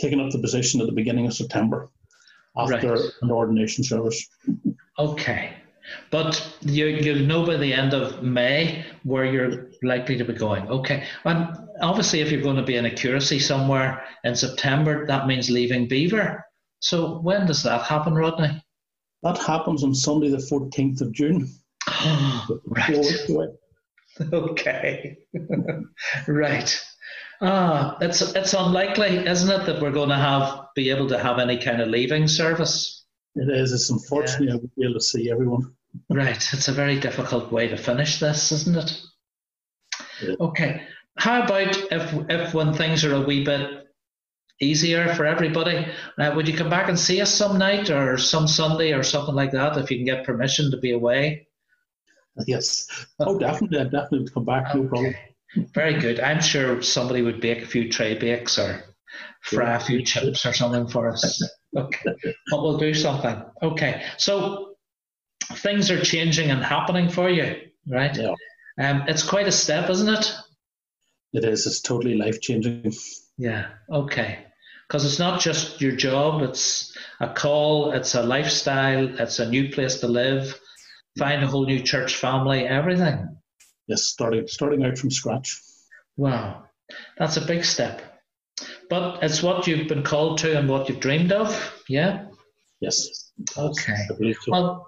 taking 0.00 0.20
up 0.20 0.30
the 0.30 0.38
position 0.38 0.80
at 0.80 0.86
the 0.86 0.92
beginning 0.92 1.26
of 1.26 1.34
September 1.34 1.90
after 2.56 2.92
Right. 2.94 3.00
an 3.22 3.30
ordination 3.30 3.84
service. 3.84 4.26
Okay. 4.98 5.52
But 6.10 6.56
you, 6.60 6.86
you'll 6.86 7.26
know 7.26 7.44
by 7.46 7.56
the 7.56 7.72
end 7.72 7.94
of 7.94 8.22
May 8.22 8.84
where 9.04 9.24
you're 9.24 9.70
likely 9.82 10.16
to 10.18 10.24
be 10.24 10.32
going. 10.32 10.68
Okay. 10.68 11.04
And 11.24 11.56
obviously, 11.80 12.20
if 12.20 12.30
you're 12.30 12.42
going 12.42 12.56
to 12.56 12.62
be 12.62 12.76
in 12.76 12.86
a 12.86 12.90
curacy 12.90 13.38
somewhere 13.38 14.04
in 14.24 14.34
September, 14.34 15.06
that 15.06 15.26
means 15.26 15.50
leaving 15.50 15.88
Belvoir. 15.88 16.44
So 16.80 17.18
when 17.18 17.46
does 17.46 17.62
that 17.62 17.82
happen, 17.82 18.14
Rodney? 18.14 18.62
That 19.22 19.38
happens 19.38 19.84
on 19.84 19.94
Sunday, 19.94 20.30
the 20.30 20.38
14th 20.38 21.00
of 21.00 21.12
June. 21.12 21.48
Right. 22.66 23.06
Okay. 24.32 25.16
right. 26.28 26.82
Ah, 27.40 27.96
it's 28.02 28.20
it's 28.34 28.52
unlikely, 28.52 29.26
isn't 29.26 29.48
it, 29.50 29.64
that 29.64 29.80
we're 29.80 29.92
going 29.92 30.10
to 30.10 30.16
have 30.16 30.66
be 30.74 30.90
able 30.90 31.08
to 31.08 31.18
have 31.18 31.38
any 31.38 31.56
kind 31.56 31.80
of 31.80 31.88
leaving 31.88 32.28
service? 32.28 32.99
It 33.36 33.48
is. 33.48 33.72
It's 33.72 33.90
unfortunately 33.90 34.50
I 34.50 34.56
won't 34.56 34.74
be 34.76 34.84
able 34.84 34.94
to 34.94 35.00
see 35.00 35.30
everyone. 35.30 35.74
Right. 36.08 36.48
It's 36.52 36.68
a 36.68 36.72
very 36.72 36.98
difficult 36.98 37.52
way 37.52 37.68
to 37.68 37.76
finish 37.76 38.18
this, 38.18 38.52
isn't 38.52 38.76
it? 38.76 39.00
Yeah. 40.22 40.34
Okay. 40.40 40.82
How 41.18 41.42
about 41.42 41.76
if 41.92 42.30
if 42.30 42.54
when 42.54 42.72
things 42.72 43.04
are 43.04 43.14
a 43.14 43.20
wee 43.20 43.44
bit 43.44 43.86
easier 44.60 45.14
for 45.14 45.26
everybody, 45.26 45.86
uh, 46.18 46.32
would 46.34 46.48
you 46.48 46.56
come 46.56 46.70
back 46.70 46.88
and 46.88 46.98
see 46.98 47.20
us 47.20 47.32
some 47.32 47.58
night 47.58 47.90
or 47.90 48.18
some 48.18 48.46
Sunday 48.46 48.92
or 48.92 49.02
something 49.02 49.34
like 49.34 49.52
that 49.52 49.76
if 49.76 49.90
you 49.90 49.98
can 49.98 50.06
get 50.06 50.24
permission 50.24 50.70
to 50.70 50.76
be 50.76 50.92
away? 50.92 51.46
Yes. 52.46 52.86
Oh, 53.18 53.38
definitely. 53.38 53.80
I'd 53.80 53.90
definitely 53.90 54.28
come 54.32 54.44
back. 54.44 54.74
No 54.74 54.86
problem. 54.86 55.14
Very 55.74 55.98
good. 55.98 56.20
I'm 56.20 56.40
sure 56.40 56.80
somebody 56.82 57.22
would 57.22 57.40
bake 57.40 57.62
a 57.62 57.66
few 57.66 57.90
tray 57.90 58.16
bakes 58.16 58.58
or 58.58 58.84
fry 59.42 59.74
a 59.74 59.80
few 59.80 60.02
chips 60.02 60.46
or 60.46 60.52
something 60.52 60.86
for 60.86 61.10
us. 61.10 61.42
Okay. 61.76 62.14
But 62.50 62.62
we'll 62.62 62.78
do 62.78 62.94
something. 62.94 63.42
Okay. 63.62 64.02
So 64.18 64.74
things 65.54 65.90
are 65.90 66.02
changing 66.02 66.50
and 66.50 66.62
happening 66.62 67.08
for 67.08 67.28
you, 67.28 67.56
right? 67.86 68.16
Yeah. 68.16 68.34
Um, 68.78 69.04
it's 69.08 69.22
quite 69.22 69.46
a 69.46 69.52
step, 69.52 69.90
isn't 69.90 70.08
it? 70.08 70.34
It 71.32 71.44
is. 71.44 71.66
It's 71.66 71.80
totally 71.80 72.16
life 72.16 72.40
changing. 72.40 72.92
Yeah. 73.36 73.68
Okay. 73.90 74.46
Because 74.88 75.04
it's 75.04 75.20
not 75.20 75.40
just 75.40 75.80
your 75.80 75.94
job, 75.94 76.42
it's 76.42 76.96
a 77.20 77.32
call, 77.32 77.92
it's 77.92 78.16
a 78.16 78.22
lifestyle, 78.24 79.20
it's 79.20 79.38
a 79.38 79.48
new 79.48 79.70
place 79.70 80.00
to 80.00 80.08
live, 80.08 80.58
find 81.16 81.44
a 81.44 81.46
whole 81.46 81.64
new 81.64 81.80
church 81.80 82.16
family, 82.16 82.66
everything. 82.66 83.36
Yes, 83.86 84.02
starting 84.02 84.48
starting 84.48 84.84
out 84.84 84.98
from 84.98 85.12
scratch. 85.12 85.60
Wow, 86.16 86.64
that's 87.16 87.36
a 87.36 87.40
big 87.40 87.64
step. 87.64 88.02
But 88.90 89.22
it's 89.22 89.42
what 89.42 89.66
you've 89.66 89.88
been 89.88 90.02
called 90.02 90.38
to 90.38 90.58
and 90.58 90.68
what 90.68 90.88
you've 90.88 91.00
dreamed 91.00 91.32
of. 91.32 91.72
Yeah. 91.88 92.26
Yes. 92.80 93.30
Okay. 93.56 93.94
I 93.94 94.14
believe 94.16 94.36
so. 94.42 94.52
Well, 94.52 94.86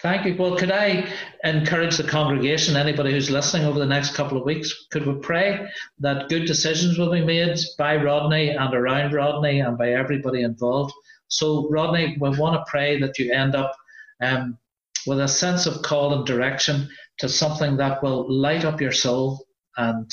thank 0.00 0.26
you. 0.26 0.36
Well, 0.36 0.56
could 0.56 0.72
I 0.72 1.08
encourage 1.44 1.96
the 1.96 2.04
congregation, 2.04 2.76
anybody 2.76 3.12
who's 3.12 3.30
listening 3.30 3.66
over 3.66 3.78
the 3.78 3.86
next 3.86 4.14
couple 4.14 4.36
of 4.36 4.44
weeks, 4.44 4.86
could 4.90 5.06
we 5.06 5.14
pray 5.20 5.68
that 6.00 6.28
good 6.28 6.46
decisions 6.46 6.98
will 6.98 7.12
be 7.12 7.24
made 7.24 7.56
by 7.78 7.96
Rodney 7.96 8.50
and 8.50 8.74
around 8.74 9.12
Rodney 9.12 9.60
and 9.60 9.78
by 9.78 9.92
everybody 9.92 10.42
involved? 10.42 10.92
So, 11.28 11.68
Rodney, 11.70 12.16
we 12.20 12.30
want 12.30 12.56
to 12.56 12.70
pray 12.70 13.00
that 13.00 13.18
you 13.18 13.32
end 13.32 13.54
up 13.54 13.74
um, 14.22 14.58
with 15.06 15.20
a 15.20 15.28
sense 15.28 15.66
of 15.66 15.82
call 15.82 16.14
and 16.14 16.26
direction 16.26 16.88
to 17.18 17.28
something 17.28 17.76
that 17.76 18.02
will 18.02 18.30
light 18.30 18.64
up 18.64 18.80
your 18.80 18.92
soul 18.92 19.46
and 19.76 20.10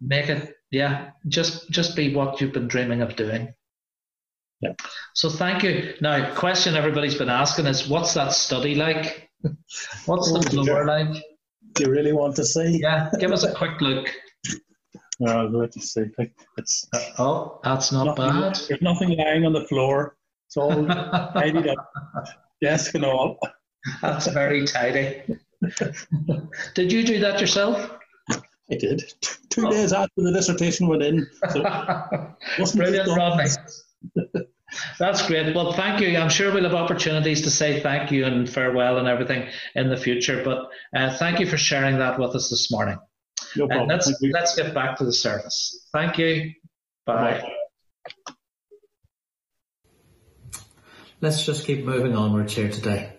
make 0.00 0.28
it, 0.28 0.54
yeah, 0.70 1.10
just 1.28 1.70
just 1.70 1.96
be 1.96 2.14
what 2.14 2.40
you've 2.40 2.52
been 2.52 2.68
dreaming 2.68 3.02
of 3.02 3.16
doing. 3.16 3.54
Yeah. 4.60 4.72
So 5.14 5.30
thank 5.30 5.62
you. 5.62 5.94
Now, 6.00 6.34
question 6.34 6.74
everybody's 6.74 7.14
been 7.14 7.28
asking 7.28 7.66
is, 7.66 7.88
what's 7.88 8.14
that 8.14 8.32
study 8.32 8.74
like? 8.74 9.30
What's 10.06 10.32
the 10.32 10.42
floor 10.42 10.84
like? 10.84 11.22
Do 11.74 11.84
you 11.84 11.90
really 11.90 12.12
want 12.12 12.34
to 12.36 12.44
see? 12.44 12.80
Yeah, 12.80 13.08
give 13.20 13.30
us 13.30 13.44
a 13.44 13.54
quick 13.54 13.80
look. 13.80 14.08
No, 15.20 15.32
I'll 15.32 15.50
let 15.50 15.74
you 15.74 15.82
see. 15.82 16.04
It's 16.58 16.86
uh, 16.94 17.00
Oh, 17.18 17.60
that's 17.64 17.90
not 17.90 18.04
nothing, 18.04 18.40
bad. 18.40 18.60
There's 18.68 18.80
nothing 18.80 19.16
lying 19.18 19.44
on 19.44 19.52
the 19.52 19.64
floor. 19.66 20.16
It's 20.46 20.56
all 20.56 20.86
tidied 21.34 21.66
up, 21.66 21.90
desk 22.62 22.94
and 22.94 23.04
all. 23.04 23.36
That's 24.00 24.28
very 24.28 24.64
tidy. 24.64 25.22
Did 26.74 26.92
you 26.92 27.04
do 27.04 27.18
that 27.18 27.40
yourself? 27.40 27.97
I 28.70 28.76
did. 28.76 29.00
T- 29.20 29.30
Two 29.50 29.70
days 29.70 29.92
after 29.92 30.12
the 30.22 30.32
dissertation 30.32 30.88
went 30.88 31.02
in. 31.02 31.26
So 31.50 31.62
Brilliant, 32.76 33.06
done. 33.08 33.16
Rodney. 33.16 33.50
That's 34.98 35.26
great. 35.26 35.54
Well, 35.54 35.72
thank 35.72 36.00
you. 36.00 36.16
I'm 36.18 36.28
sure 36.28 36.52
we'll 36.52 36.64
have 36.64 36.74
opportunities 36.74 37.42
to 37.42 37.50
say 37.50 37.80
thank 37.80 38.12
you 38.12 38.24
and 38.26 38.48
farewell 38.48 38.98
and 38.98 39.08
everything 39.08 39.48
in 39.74 39.88
the 39.88 39.96
future. 39.96 40.42
But 40.44 40.68
uh, 40.94 41.16
thank 41.16 41.40
you 41.40 41.46
for 41.46 41.56
sharing 41.56 41.98
that 41.98 42.18
with 42.18 42.34
us 42.36 42.50
this 42.50 42.70
morning. 42.70 42.98
No 43.56 43.64
Uh, 43.64 43.68
problem. 43.68 43.88
let's 43.88 44.12
let's 44.22 44.54
get 44.54 44.74
back 44.74 44.98
to 44.98 45.04
the 45.04 45.12
service. 45.12 45.88
Thank 45.92 46.18
you. 46.18 46.52
Bye. 47.06 47.50
Let's 51.20 51.44
just 51.44 51.64
keep 51.64 51.84
moving 51.84 52.14
onwards 52.14 52.54
here 52.54 52.68
today. 52.70 53.14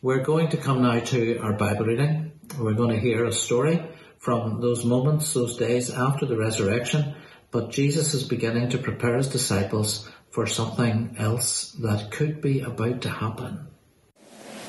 We're 0.00 0.22
going 0.22 0.48
to 0.50 0.56
come 0.56 0.82
now 0.82 1.00
to 1.00 1.38
our 1.40 1.52
Bible 1.52 1.84
reading. 1.86 2.32
We're 2.58 2.74
going 2.74 2.94
to 2.94 3.00
hear 3.00 3.24
a 3.24 3.32
story 3.32 3.82
from 4.18 4.60
those 4.60 4.84
moments, 4.84 5.32
those 5.32 5.56
days 5.56 5.90
after 5.90 6.26
the 6.26 6.36
resurrection, 6.36 7.14
but 7.50 7.70
Jesus 7.70 8.14
is 8.14 8.24
beginning 8.24 8.68
to 8.70 8.78
prepare 8.78 9.16
his 9.16 9.28
disciples 9.28 10.08
for 10.30 10.46
something 10.46 11.16
else 11.18 11.72
that 11.80 12.10
could 12.10 12.40
be 12.40 12.60
about 12.60 13.00
to 13.02 13.08
happen. 13.08 13.66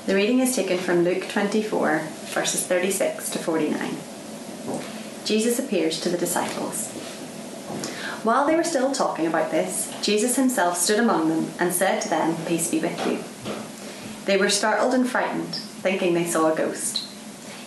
The 0.06 0.16
reading 0.16 0.40
is 0.40 0.56
taken 0.56 0.78
from 0.78 1.04
Luke 1.04 1.28
24, 1.30 2.00
verses 2.34 2.66
36 2.66 3.32
to 3.32 3.40
49. 3.40 3.98
Jesus 5.26 5.60
appears 5.60 6.00
to 6.02 6.10
the 6.10 6.18
disciples. 6.18 6.92
While 8.24 8.48
they 8.48 8.56
were 8.56 8.64
still 8.64 8.92
talking 8.92 9.28
about 9.28 9.52
this, 9.52 9.94
Jesus 10.02 10.36
himself 10.36 10.78
stood 10.78 11.00
among 11.00 11.30
them 11.30 11.52
and 11.60 11.74
said 11.74 12.02
to 12.02 12.10
them, 12.10 12.36
Peace 12.46 12.72
be 12.72 12.80
with 12.80 13.06
you. 13.06 13.24
They 14.26 14.38
were 14.38 14.50
startled 14.50 14.94
and 14.94 15.08
frightened, 15.08 15.56
thinking 15.56 16.14
they 16.14 16.26
saw 16.26 16.52
a 16.52 16.56
ghost. 16.56 17.09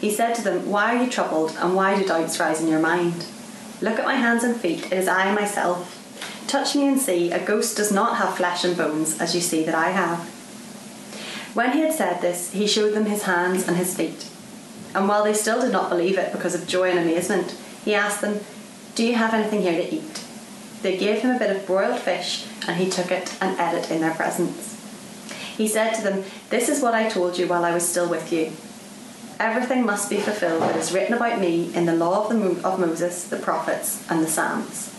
He 0.03 0.11
said 0.11 0.35
to 0.35 0.43
them, 0.43 0.69
Why 0.69 0.97
are 0.97 1.05
you 1.05 1.09
troubled, 1.09 1.57
and 1.61 1.77
why 1.77 1.97
do 1.97 2.05
doubts 2.05 2.41
rise 2.41 2.61
in 2.61 2.67
your 2.67 2.81
mind? 2.81 3.25
Look 3.81 4.01
at 4.01 4.05
my 4.05 4.17
hands 4.17 4.43
and 4.43 4.57
feet, 4.57 4.87
it 4.87 4.93
is 4.93 5.07
I 5.07 5.33
myself. 5.33 5.97
Touch 6.49 6.75
me 6.75 6.88
and 6.88 7.01
see, 7.01 7.31
a 7.31 7.38
ghost 7.38 7.77
does 7.77 7.93
not 7.93 8.17
have 8.17 8.37
flesh 8.37 8.65
and 8.65 8.77
bones, 8.77 9.21
as 9.21 9.33
you 9.33 9.41
see 9.41 9.62
that 9.62 9.77
I 9.77 9.91
have. 9.91 10.19
When 11.55 11.71
he 11.71 11.83
had 11.83 11.93
said 11.93 12.21
this, 12.21 12.51
he 12.51 12.67
showed 12.67 12.95
them 12.95 13.07
his 13.07 13.23
hands 13.23 13.69
and 13.69 13.77
his 13.77 13.97
feet. 13.97 14.29
And 14.93 15.07
while 15.07 15.23
they 15.23 15.35
still 15.35 15.61
did 15.61 15.71
not 15.71 15.88
believe 15.88 16.19
it 16.19 16.33
because 16.33 16.57
of 16.57 16.67
joy 16.67 16.91
and 16.91 16.99
amazement, 16.99 17.57
he 17.85 17.95
asked 17.95 18.23
them, 18.23 18.41
Do 18.97 19.07
you 19.07 19.15
have 19.15 19.33
anything 19.33 19.62
here 19.62 19.81
to 19.81 19.95
eat? 19.95 20.25
They 20.83 20.97
gave 20.97 21.21
him 21.21 21.37
a 21.37 21.38
bit 21.38 21.55
of 21.55 21.65
broiled 21.65 22.01
fish, 22.01 22.45
and 22.67 22.77
he 22.77 22.91
took 22.91 23.12
it 23.12 23.38
and 23.41 23.57
ate 23.57 23.79
it 23.79 23.91
in 23.93 24.01
their 24.01 24.15
presence. 24.15 24.81
He 25.57 25.69
said 25.69 25.93
to 25.93 26.03
them, 26.03 26.25
This 26.51 26.69
is 26.69 26.83
what 26.83 26.93
I 26.93 27.09
told 27.09 27.38
you 27.38 27.47
while 27.47 27.65
I 27.65 27.73
was 27.73 27.88
still 27.88 28.11
with 28.11 28.33
you. 28.33 28.51
Everything 29.42 29.85
must 29.85 30.09
be 30.09 30.18
fulfilled 30.18 30.62
that 30.62 30.76
is 30.76 30.92
written 30.92 31.14
about 31.14 31.40
me 31.40 31.74
in 31.74 31.85
the 31.85 31.96
law 31.96 32.22
of, 32.22 32.28
the 32.28 32.37
Mo- 32.37 32.61
of 32.62 32.78
Moses, 32.78 33.24
the 33.24 33.37
prophets, 33.37 34.09
and 34.09 34.22
the 34.22 34.28
Psalms. 34.28 34.94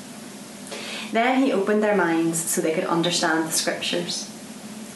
Then 1.14 1.42
he 1.42 1.54
opened 1.54 1.82
their 1.82 1.96
minds 1.96 2.44
so 2.44 2.60
they 2.60 2.74
could 2.74 2.84
understand 2.84 3.48
the 3.48 3.54
scriptures. 3.54 4.30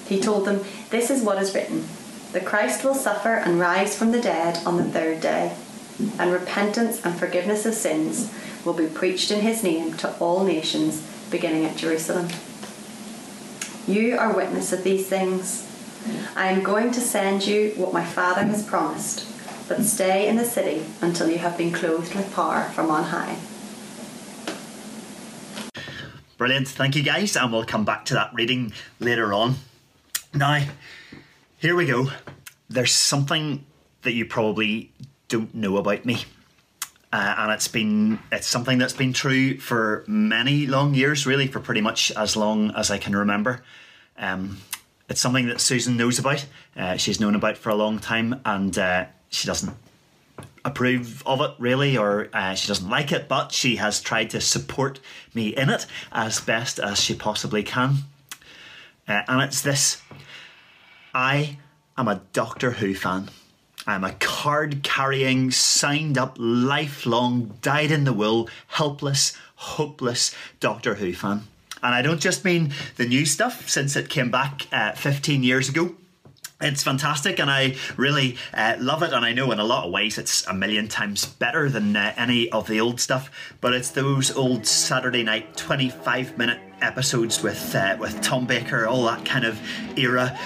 He 0.05 0.19
told 0.19 0.43
them, 0.43 0.65
This 0.89 1.09
is 1.09 1.23
what 1.23 1.41
is 1.41 1.55
written 1.55 1.87
the 2.33 2.41
Christ 2.41 2.83
will 2.83 2.93
suffer 2.93 3.35
and 3.35 3.57
rise 3.57 3.97
from 3.97 4.11
the 4.11 4.19
dead 4.19 4.59
on 4.65 4.75
the 4.75 4.83
third 4.83 5.21
day, 5.21 5.55
and 6.19 6.33
repentance 6.33 7.03
and 7.05 7.17
forgiveness 7.17 7.65
of 7.65 7.73
sins 7.73 8.29
will 8.65 8.73
be 8.73 8.87
preached 8.87 9.31
in 9.31 9.39
his 9.39 9.63
name 9.63 9.93
to 9.93 10.13
all 10.19 10.43
nations, 10.43 11.01
beginning 11.31 11.63
at 11.63 11.77
Jerusalem. 11.77 12.27
You 13.87 14.17
are 14.17 14.35
witness 14.35 14.73
of 14.73 14.83
these 14.83 15.07
things. 15.07 15.65
I 16.35 16.47
am 16.49 16.63
going 16.63 16.91
to 16.91 16.99
send 16.99 17.47
you 17.47 17.71
what 17.77 17.93
my 17.93 18.03
Father 18.03 18.43
has 18.43 18.61
promised, 18.61 19.36
but 19.67 19.83
stay 19.83 20.27
in 20.27 20.35
the 20.35 20.45
city 20.45 20.85
until 21.01 21.29
you 21.29 21.37
have 21.37 21.57
been 21.57 21.71
clothed 21.71 22.15
with 22.15 22.33
power 22.33 22.63
from 22.73 22.89
on 22.89 23.03
high. 23.05 23.37
Brilliant. 26.37 26.67
Thank 26.67 26.95
you, 26.95 27.03
guys. 27.03 27.35
And 27.35 27.51
we'll 27.51 27.65
come 27.65 27.83
back 27.83 28.05
to 28.05 28.13
that 28.13 28.31
reading 28.33 28.71
later 28.99 29.33
on. 29.33 29.55
Now, 30.33 30.63
here 31.57 31.75
we 31.75 31.87
go. 31.87 32.11
There's 32.69 32.93
something 32.93 33.65
that 34.03 34.13
you 34.13 34.25
probably 34.25 34.91
don't 35.27 35.53
know 35.55 35.77
about 35.77 36.05
me. 36.05 36.25
Uh, 37.11 37.35
and 37.37 37.51
it's 37.51 37.67
been 37.67 38.19
it's 38.31 38.47
something 38.47 38.77
that's 38.77 38.93
been 38.93 39.13
true 39.13 39.57
for 39.57 40.03
many 40.07 40.67
long 40.67 40.93
years, 40.93 41.25
really, 41.25 41.47
for 41.47 41.59
pretty 41.59 41.81
much 41.81 42.11
as 42.11 42.35
long 42.35 42.71
as 42.71 42.91
I 42.91 42.97
can 42.97 43.15
remember. 43.15 43.63
Um, 44.17 44.57
it's 45.09 45.21
something 45.21 45.47
that 45.47 45.61
Susan 45.61 45.95
knows 45.97 46.19
about. 46.19 46.45
Uh, 46.75 46.97
she's 46.97 47.19
known 47.19 47.33
about 47.33 47.57
for 47.57 47.69
a 47.69 47.75
long 47.75 47.97
time, 47.97 48.41
and 48.45 48.77
uh, 48.77 49.05
she 49.29 49.47
doesn't 49.47 49.75
approve 50.63 51.23
of 51.25 51.41
it 51.41 51.51
really, 51.57 51.97
or 51.97 52.29
uh, 52.33 52.53
she 52.53 52.67
doesn't 52.67 52.89
like 52.89 53.11
it, 53.11 53.27
but 53.27 53.51
she 53.51 53.77
has 53.77 54.01
tried 54.01 54.29
to 54.31 54.41
support 54.41 54.99
me 55.33 55.49
in 55.49 55.69
it 55.69 55.85
as 56.11 56.41
best 56.41 56.79
as 56.79 56.99
she 56.99 57.15
possibly 57.15 57.63
can. 57.63 57.95
Uh, 59.07 59.21
and 59.27 59.41
it's 59.41 59.61
this 59.61 60.01
I 61.13 61.57
am 61.97 62.07
a 62.07 62.21
Doctor 62.33 62.71
Who 62.71 62.93
fan. 62.93 63.29
I'm 63.87 64.03
a 64.03 64.13
card 64.13 64.83
carrying, 64.83 65.49
signed 65.49 66.17
up, 66.17 66.35
lifelong, 66.37 67.57
dyed 67.61 67.89
in 67.89 68.03
the 68.03 68.11
wool, 68.11 68.49
helpless, 68.67 69.35
hopeless 69.55 70.35
Doctor 70.59 70.95
Who 70.95 71.13
fan. 71.13 71.47
And 71.81 71.95
I 71.95 72.01
don't 72.01 72.19
just 72.19 72.43
mean 72.43 72.73
the 72.97 73.07
new 73.07 73.25
stuff 73.25 73.69
since 73.69 73.95
it 73.95 74.09
came 74.09 74.29
back 74.29 74.67
uh, 74.73 74.91
15 74.91 75.43
years 75.43 75.69
ago. 75.69 75.95
It's 76.59 76.81
fantastic 76.81 77.39
and 77.39 77.51
I 77.51 77.75
really 77.97 78.35
uh, 78.51 78.77
love 78.79 79.03
it. 79.03 79.13
And 79.13 79.23
I 79.23 79.33
know 79.33 79.51
in 79.51 79.59
a 79.59 79.63
lot 79.63 79.85
of 79.85 79.91
ways 79.91 80.17
it's 80.17 80.45
a 80.47 80.53
million 80.53 80.87
times 80.87 81.25
better 81.25 81.69
than 81.69 81.95
uh, 81.95 82.13
any 82.17 82.49
of 82.51 82.67
the 82.67 82.81
old 82.81 82.99
stuff. 82.99 83.29
But 83.61 83.73
it's 83.73 83.91
those 83.91 84.35
old 84.35 84.65
Saturday 84.65 85.21
night 85.21 85.55
25 85.55 86.37
minute 86.37 86.59
episodes 86.81 87.43
with, 87.43 87.75
uh, 87.75 87.97
with 87.99 88.21
Tom 88.21 88.47
Baker, 88.47 88.87
all 88.87 89.05
that 89.05 89.23
kind 89.23 89.45
of 89.45 89.59
era 89.95 90.37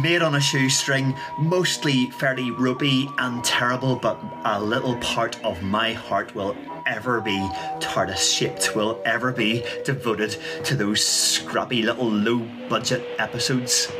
made 0.00 0.22
on 0.22 0.36
a 0.36 0.40
shoestring, 0.40 1.14
mostly 1.38 2.10
fairly 2.12 2.50
ropey 2.50 3.10
and 3.18 3.44
terrible, 3.44 3.96
but 3.96 4.18
a 4.44 4.58
little 4.58 4.96
part 4.96 5.42
of 5.44 5.62
my 5.62 5.92
heart 5.92 6.34
will 6.34 6.56
ever 6.86 7.20
be 7.20 7.38
TARDIS 7.78 8.36
shaped, 8.36 8.74
will 8.74 9.00
ever 9.04 9.32
be 9.32 9.62
devoted 9.84 10.38
to 10.64 10.74
those 10.74 11.04
scrappy 11.04 11.82
little 11.82 12.10
low 12.10 12.38
budget 12.70 13.06
episodes. 13.18 13.92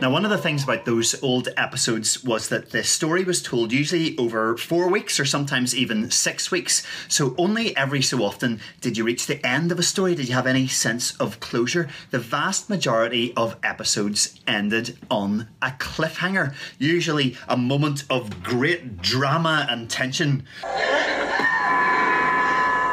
Now, 0.00 0.10
one 0.10 0.24
of 0.24 0.30
the 0.30 0.38
things 0.38 0.64
about 0.64 0.84
those 0.84 1.20
old 1.22 1.48
episodes 1.56 2.22
was 2.22 2.48
that 2.50 2.70
the 2.70 2.84
story 2.84 3.24
was 3.24 3.42
told 3.42 3.72
usually 3.72 4.16
over 4.18 4.56
four 4.56 4.88
weeks 4.90 5.18
or 5.18 5.24
sometimes 5.24 5.74
even 5.74 6.10
six 6.10 6.50
weeks. 6.50 6.86
So, 7.08 7.34
only 7.38 7.74
every 7.76 8.02
so 8.02 8.22
often 8.22 8.60
did 8.80 8.98
you 8.98 9.04
reach 9.04 9.26
the 9.26 9.44
end 9.46 9.72
of 9.72 9.78
a 9.78 9.82
story. 9.82 10.14
Did 10.14 10.28
you 10.28 10.34
have 10.34 10.46
any 10.46 10.66
sense 10.66 11.16
of 11.16 11.40
closure? 11.40 11.88
The 12.10 12.18
vast 12.18 12.68
majority 12.68 13.32
of 13.36 13.56
episodes 13.62 14.38
ended 14.46 14.98
on 15.10 15.48
a 15.62 15.70
cliffhanger, 15.70 16.54
usually 16.78 17.36
a 17.48 17.56
moment 17.56 18.04
of 18.10 18.42
great 18.42 19.00
drama 19.00 19.66
and 19.70 19.88
tension. 19.88 20.44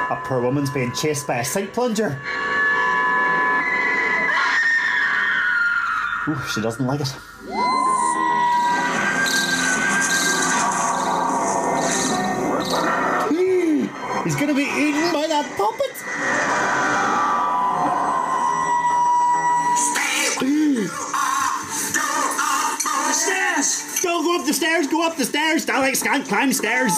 A 0.09 0.21
poor 0.23 0.41
woman's 0.41 0.69
being 0.69 0.93
chased 0.93 1.27
by 1.27 1.39
a 1.39 1.45
sink 1.45 1.73
plunger. 1.73 2.21
Ooh, 6.25 6.39
she 6.53 6.61
doesn't 6.61 6.85
like 6.85 7.01
it. 7.01 7.07
Hmm, 13.29 13.87
he's 14.23 14.35
gonna 14.37 14.53
be 14.53 14.63
eaten 14.63 15.11
by 15.11 15.27
that 15.27 15.45
puppet! 15.57 15.97
Stairs! 23.11 24.01
Don't 24.01 24.23
go 24.23 24.39
up 24.39 24.45
the 24.45 24.53
stairs, 24.53 24.87
go 24.87 25.05
up 25.05 25.17
the 25.17 25.25
stairs! 25.25 25.65
Dalek 25.65 26.01
can't 26.01 26.25
climb 26.25 26.53
stairs! 26.53 26.93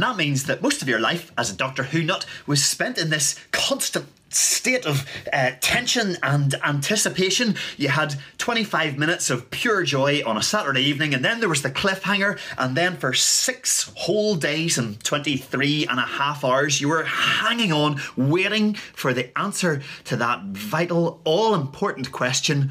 And 0.00 0.08
that 0.08 0.16
means 0.16 0.44
that 0.44 0.62
most 0.62 0.80
of 0.80 0.88
your 0.88 0.98
life 0.98 1.30
as 1.36 1.50
a 1.50 1.54
Doctor 1.54 1.82
Who 1.82 2.02
nut 2.02 2.24
was 2.46 2.64
spent 2.64 2.96
in 2.96 3.10
this 3.10 3.38
constant 3.52 4.06
state 4.30 4.86
of 4.86 5.04
uh, 5.30 5.50
tension 5.60 6.16
and 6.22 6.54
anticipation. 6.64 7.54
You 7.76 7.90
had 7.90 8.14
25 8.38 8.96
minutes 8.96 9.28
of 9.28 9.50
pure 9.50 9.82
joy 9.82 10.22
on 10.24 10.38
a 10.38 10.42
Saturday 10.42 10.80
evening, 10.80 11.12
and 11.12 11.22
then 11.22 11.40
there 11.40 11.50
was 11.50 11.60
the 11.60 11.70
cliffhanger, 11.70 12.38
and 12.56 12.74
then 12.78 12.96
for 12.96 13.12
six 13.12 13.92
whole 13.94 14.36
days 14.36 14.78
and 14.78 14.98
23 15.04 15.86
and 15.86 15.98
a 15.98 16.04
half 16.04 16.46
hours, 16.46 16.80
you 16.80 16.88
were 16.88 17.04
hanging 17.04 17.70
on, 17.70 18.00
waiting 18.16 18.72
for 18.72 19.12
the 19.12 19.38
answer 19.38 19.82
to 20.04 20.16
that 20.16 20.44
vital, 20.44 21.20
all 21.24 21.54
important 21.54 22.10
question 22.10 22.70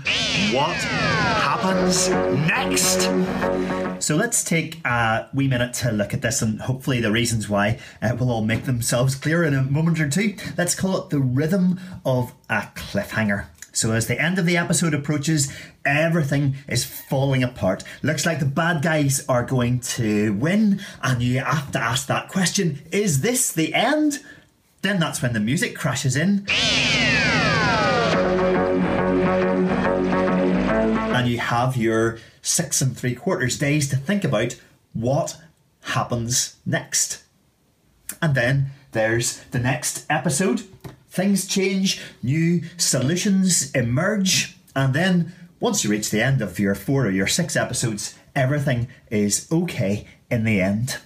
what 0.52 0.78
happens 0.78 2.10
next? 2.10 3.89
So 4.00 4.16
let's 4.16 4.44
take 4.44 4.84
a 4.86 5.30
wee 5.34 5.48
minute 5.48 5.74
to 5.76 5.92
look 5.92 6.14
at 6.14 6.22
this, 6.22 6.42
and 6.42 6.62
hopefully 6.62 7.02
the 7.02 7.12
reasons 7.12 7.50
why 7.50 7.80
uh, 8.02 8.16
will 8.18 8.32
all 8.32 8.44
make 8.44 8.64
themselves 8.64 9.14
clear 9.16 9.44
in 9.44 9.54
a 9.54 9.64
moment 9.64 10.00
or 10.00 10.10
two. 10.10 10.36
Let's 10.58 10.74
call 10.74 10.98
it 11.02 11.10
the 11.10 11.20
rhythm 11.20 11.80
of 12.06 12.34
a 12.50 12.62
cliffhanger. 12.76 13.48
So 13.72 13.92
as 13.92 14.08
the 14.08 14.20
end 14.20 14.40
of 14.40 14.46
the 14.46 14.58
episode 14.58 14.94
approaches, 14.94 15.54
everything 15.86 16.56
is 16.68 16.86
falling 16.86 17.44
apart. 17.44 17.84
Looks 18.02 18.26
like 18.26 18.40
the 18.40 18.46
bad 18.46 18.82
guys 18.82 19.26
are 19.28 19.44
going 19.44 19.82
to 19.82 20.34
win, 20.34 20.82
and 21.04 21.22
you 21.22 21.40
have 21.40 21.72
to 21.74 21.80
ask 21.80 22.08
that 22.08 22.30
question: 22.30 22.82
Is 22.92 23.22
this 23.22 23.52
the 23.52 23.74
end? 23.74 24.20
Then 24.82 25.00
that's 25.00 25.22
when 25.22 25.34
the 25.34 25.40
music 25.42 25.76
crashes 25.76 26.16
in. 26.16 26.48
And 31.20 31.28
you 31.28 31.38
have 31.38 31.76
your 31.76 32.18
six 32.42 32.80
and 32.82 32.98
three 32.98 33.14
quarters 33.14 33.60
days 33.60 33.90
to 33.90 33.98
think 33.98 34.24
about 34.24 34.56
what 34.94 35.38
happens 35.82 36.56
next. 36.66 37.24
And 38.22 38.36
then 38.36 38.68
there's 38.94 39.44
the 39.52 39.60
next 39.60 40.06
episode. 40.10 40.64
Things 41.10 41.46
change, 41.46 42.02
new 42.24 42.62
solutions 42.78 43.70
emerge, 43.72 44.56
and 44.74 44.94
then 44.94 45.34
once 45.60 45.84
you 45.84 45.90
reach 45.90 46.10
the 46.10 46.24
end 46.24 46.42
of 46.42 46.58
your 46.58 46.74
four 46.74 47.08
or 47.08 47.12
your 47.12 47.28
six 47.28 47.58
episodes, 47.58 48.18
everything 48.34 48.88
is 49.12 49.46
okay 49.52 50.08
in 50.32 50.46
the 50.46 50.62
end. 50.62 51.00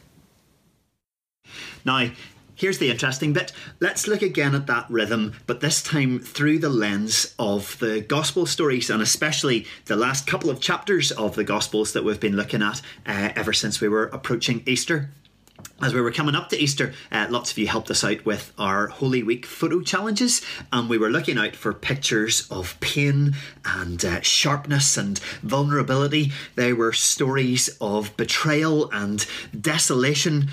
Now, 1.84 2.12
here's 2.56 2.78
the 2.78 2.90
interesting 2.90 3.34
bit. 3.34 3.52
Let's 3.80 4.08
look 4.08 4.22
again 4.22 4.56
at 4.56 4.68
that 4.68 4.90
rhythm, 4.90 5.34
but 5.46 5.60
this 5.60 5.82
time 5.82 6.20
through 6.20 6.60
the 6.60 6.70
lens 6.70 7.34
of 7.40 7.78
the 7.80 8.02
gospel 8.02 8.46
stories 8.46 8.90
and 8.90 9.02
especially 9.02 9.66
the 9.86 9.96
last 9.96 10.28
couple 10.28 10.50
of 10.50 10.60
chapters 10.60 11.12
of 11.12 11.36
the 11.36 11.44
gospels 11.44 11.94
that 11.94 12.04
we've 12.04 12.20
been 12.20 12.36
looking 12.36 12.62
at 12.62 12.82
uh, 13.06 13.30
ever 13.36 13.54
since 13.54 13.82
we 13.82 13.88
were 13.88 14.06
approaching 14.06 14.64
Easter. 14.66 15.10
As 15.82 15.94
we 15.94 16.02
were 16.02 16.12
coming 16.12 16.36
up 16.36 16.50
to 16.50 16.58
Easter, 16.58 16.94
uh, 17.12 17.28
lots 17.30 17.52
of 17.52 17.58
you 17.58 17.68
helped 17.68 17.92
us 17.92 18.04
out 18.04 18.26
with 18.26 18.54
our 18.58 18.88
Holy 18.88 19.22
Week 19.22 19.46
photo 19.46 19.82
challenges, 19.82 20.42
and 20.72 20.90
we 20.90 20.98
were 20.98 21.10
looking 21.10 21.38
out 21.38 21.56
for 21.56 21.74
pictures 21.74 22.48
of 22.50 22.80
pain 22.80 23.36
and 23.66 24.04
uh, 24.06 24.22
sharpness 24.22 24.98
and 24.98 25.20
vulnerability. 25.42 26.32
They 26.56 26.74
were 26.74 26.94
stories 26.94 27.70
of 27.82 28.16
betrayal 28.16 28.90
and 28.92 29.26
desolation. 29.60 30.50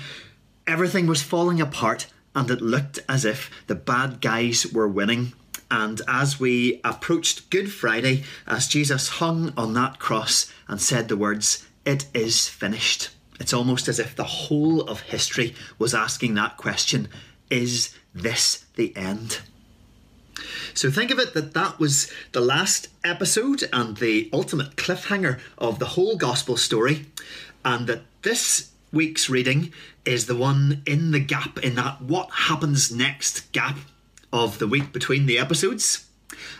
Everything 0.67 1.07
was 1.07 1.23
falling 1.23 1.59
apart, 1.59 2.07
and 2.35 2.49
it 2.49 2.61
looked 2.61 2.99
as 3.09 3.25
if 3.25 3.49
the 3.67 3.75
bad 3.75 4.21
guys 4.21 4.67
were 4.67 4.87
winning. 4.87 5.33
And 5.69 6.01
as 6.07 6.39
we 6.39 6.81
approached 6.83 7.49
Good 7.49 7.71
Friday, 7.71 8.23
as 8.45 8.67
Jesus 8.67 9.07
hung 9.19 9.53
on 9.55 9.73
that 9.73 9.99
cross 9.99 10.51
and 10.67 10.81
said 10.81 11.07
the 11.07 11.17
words, 11.17 11.65
It 11.85 12.05
is 12.13 12.47
finished 12.47 13.09
it's 13.41 13.53
almost 13.53 13.87
as 13.87 13.97
if 13.97 14.15
the 14.15 14.23
whole 14.23 14.81
of 14.81 15.01
history 15.01 15.55
was 15.79 15.95
asking 15.95 16.35
that 16.35 16.57
question 16.57 17.07
Is 17.49 17.97
this 18.13 18.65
the 18.75 18.95
end? 18.95 19.39
So 20.75 20.91
think 20.91 21.09
of 21.09 21.17
it 21.17 21.33
that 21.33 21.55
that 21.55 21.79
was 21.79 22.11
the 22.33 22.39
last 22.39 22.89
episode 23.03 23.63
and 23.73 23.97
the 23.97 24.29
ultimate 24.31 24.75
cliffhanger 24.75 25.39
of 25.57 25.79
the 25.79 25.87
whole 25.87 26.17
gospel 26.17 26.55
story, 26.55 27.07
and 27.65 27.87
that 27.87 28.03
this 28.21 28.69
week's 28.91 29.29
reading 29.29 29.71
is 30.05 30.25
the 30.25 30.35
one 30.35 30.83
in 30.85 31.11
the 31.11 31.19
gap, 31.19 31.59
in 31.59 31.75
that 31.75 32.01
what 32.01 32.29
happens 32.31 32.91
next 32.91 33.51
gap 33.51 33.77
of 34.33 34.59
the 34.59 34.67
week 34.67 34.91
between 34.91 35.25
the 35.25 35.37
episodes. 35.37 36.05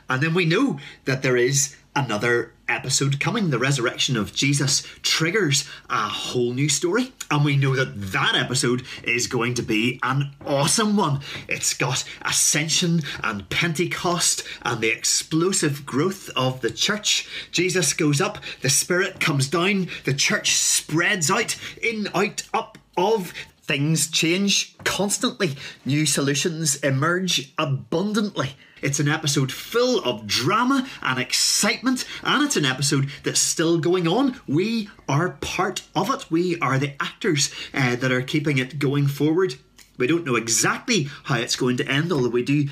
And 0.10 0.22
then 0.22 0.34
we 0.34 0.46
know 0.46 0.80
that 1.06 1.22
there 1.22 1.38
is 1.38 1.76
another 1.96 2.54
episode 2.72 3.20
coming. 3.20 3.50
The 3.50 3.60
resurrection 3.60 4.16
of 4.18 4.34
Jesus 4.34 4.84
triggers 5.02 5.70
a 5.90 6.08
whole 6.08 6.54
new 6.54 6.70
story, 6.70 7.12
and 7.30 7.44
we 7.44 7.58
know 7.58 7.76
that 7.76 8.00
that 8.12 8.36
episode 8.36 8.84
is 9.04 9.28
going 9.28 9.54
to 9.56 9.62
be 9.62 10.00
an 10.02 10.32
awesome 10.46 10.96
one. 10.96 11.20
It's 11.48 11.74
got 11.74 12.04
ascension 12.22 13.02
and 13.24 13.50
Pentecost 13.50 14.44
and 14.64 14.82
the 14.82 14.92
explosive 14.92 15.86
growth 15.86 16.30
of 16.36 16.62
the 16.62 16.72
church. 16.72 17.28
Jesus 17.52 17.94
goes 17.94 18.22
up, 18.22 18.40
the 18.62 18.70
Spirit 18.70 19.20
comes 19.20 19.48
down, 19.50 19.90
the 20.06 20.14
church 20.14 20.54
spreads 20.54 21.30
out, 21.30 21.58
in, 21.82 22.08
out, 22.16 22.44
up, 22.54 22.78
of. 22.98 23.34
Things 23.64 24.10
change 24.10 24.76
constantly, 24.84 25.56
new 25.86 26.06
solutions 26.06 26.76
emerge 26.78 27.54
abundantly. 27.58 28.56
It's 28.82 29.00
an 29.00 29.08
episode 29.08 29.52
full 29.52 30.04
of 30.04 30.26
drama 30.26 30.88
and 31.04 31.20
excitement, 31.20 32.04
and 32.24 32.44
it's 32.44 32.58
an 32.58 32.66
episode 32.66 33.10
that's 33.24 33.40
still 33.40 33.78
going 33.78 34.08
on. 34.08 34.42
We 34.48 34.90
are 35.08 35.38
part 35.42 35.84
of 35.96 36.10
it. 36.10 36.32
We 36.32 36.58
are 36.60 36.80
the 36.80 36.94
actors 37.00 37.54
uh, 37.74 37.96
that 37.98 38.12
are 38.12 38.24
keeping 38.24 38.58
it 38.58 38.80
going 38.80 39.06
forward. 39.06 39.56
We 40.00 40.08
don't 40.08 40.26
know 40.26 40.36
exactly 40.36 41.10
how 41.26 41.36
it's 41.36 41.56
going 41.56 41.78
to 41.78 41.88
end, 41.88 42.12
although 42.12 42.30
we 42.30 42.44
do 42.44 42.70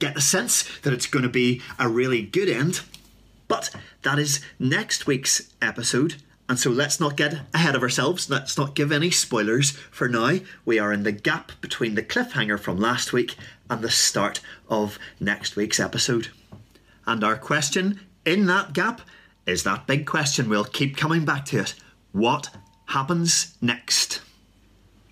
get 0.00 0.14
the 0.14 0.20
sense 0.20 0.64
that 0.80 0.92
it's 0.92 1.06
going 1.06 1.22
to 1.22 1.28
be 1.28 1.62
a 1.78 1.88
really 1.88 2.22
good 2.22 2.48
end. 2.48 2.80
But 3.46 3.70
that 4.02 4.18
is 4.18 4.40
next 4.58 5.06
week's 5.06 5.52
episode. 5.60 6.16
And 6.48 6.58
so 6.58 6.70
let's 6.70 7.00
not 7.00 7.16
get 7.16 7.40
ahead 7.54 7.74
of 7.74 7.82
ourselves. 7.82 8.28
Let's 8.28 8.58
not 8.58 8.74
give 8.74 8.92
any 8.92 9.10
spoilers 9.10 9.70
for 9.90 10.08
now. 10.08 10.38
We 10.64 10.78
are 10.78 10.92
in 10.92 11.02
the 11.02 11.12
gap 11.12 11.52
between 11.60 11.94
the 11.94 12.02
cliffhanger 12.02 12.58
from 12.58 12.78
last 12.78 13.12
week 13.12 13.36
and 13.70 13.82
the 13.82 13.90
start 13.90 14.40
of 14.68 14.98
next 15.18 15.56
week's 15.56 15.80
episode. 15.80 16.28
And 17.06 17.24
our 17.24 17.36
question 17.36 18.00
in 18.24 18.46
that 18.46 18.72
gap 18.72 19.00
is 19.46 19.62
that 19.62 19.86
big 19.86 20.06
question. 20.06 20.48
We'll 20.48 20.64
keep 20.64 20.96
coming 20.96 21.24
back 21.24 21.44
to 21.46 21.60
it. 21.60 21.74
What 22.12 22.50
happens 22.86 23.56
next? 23.60 24.20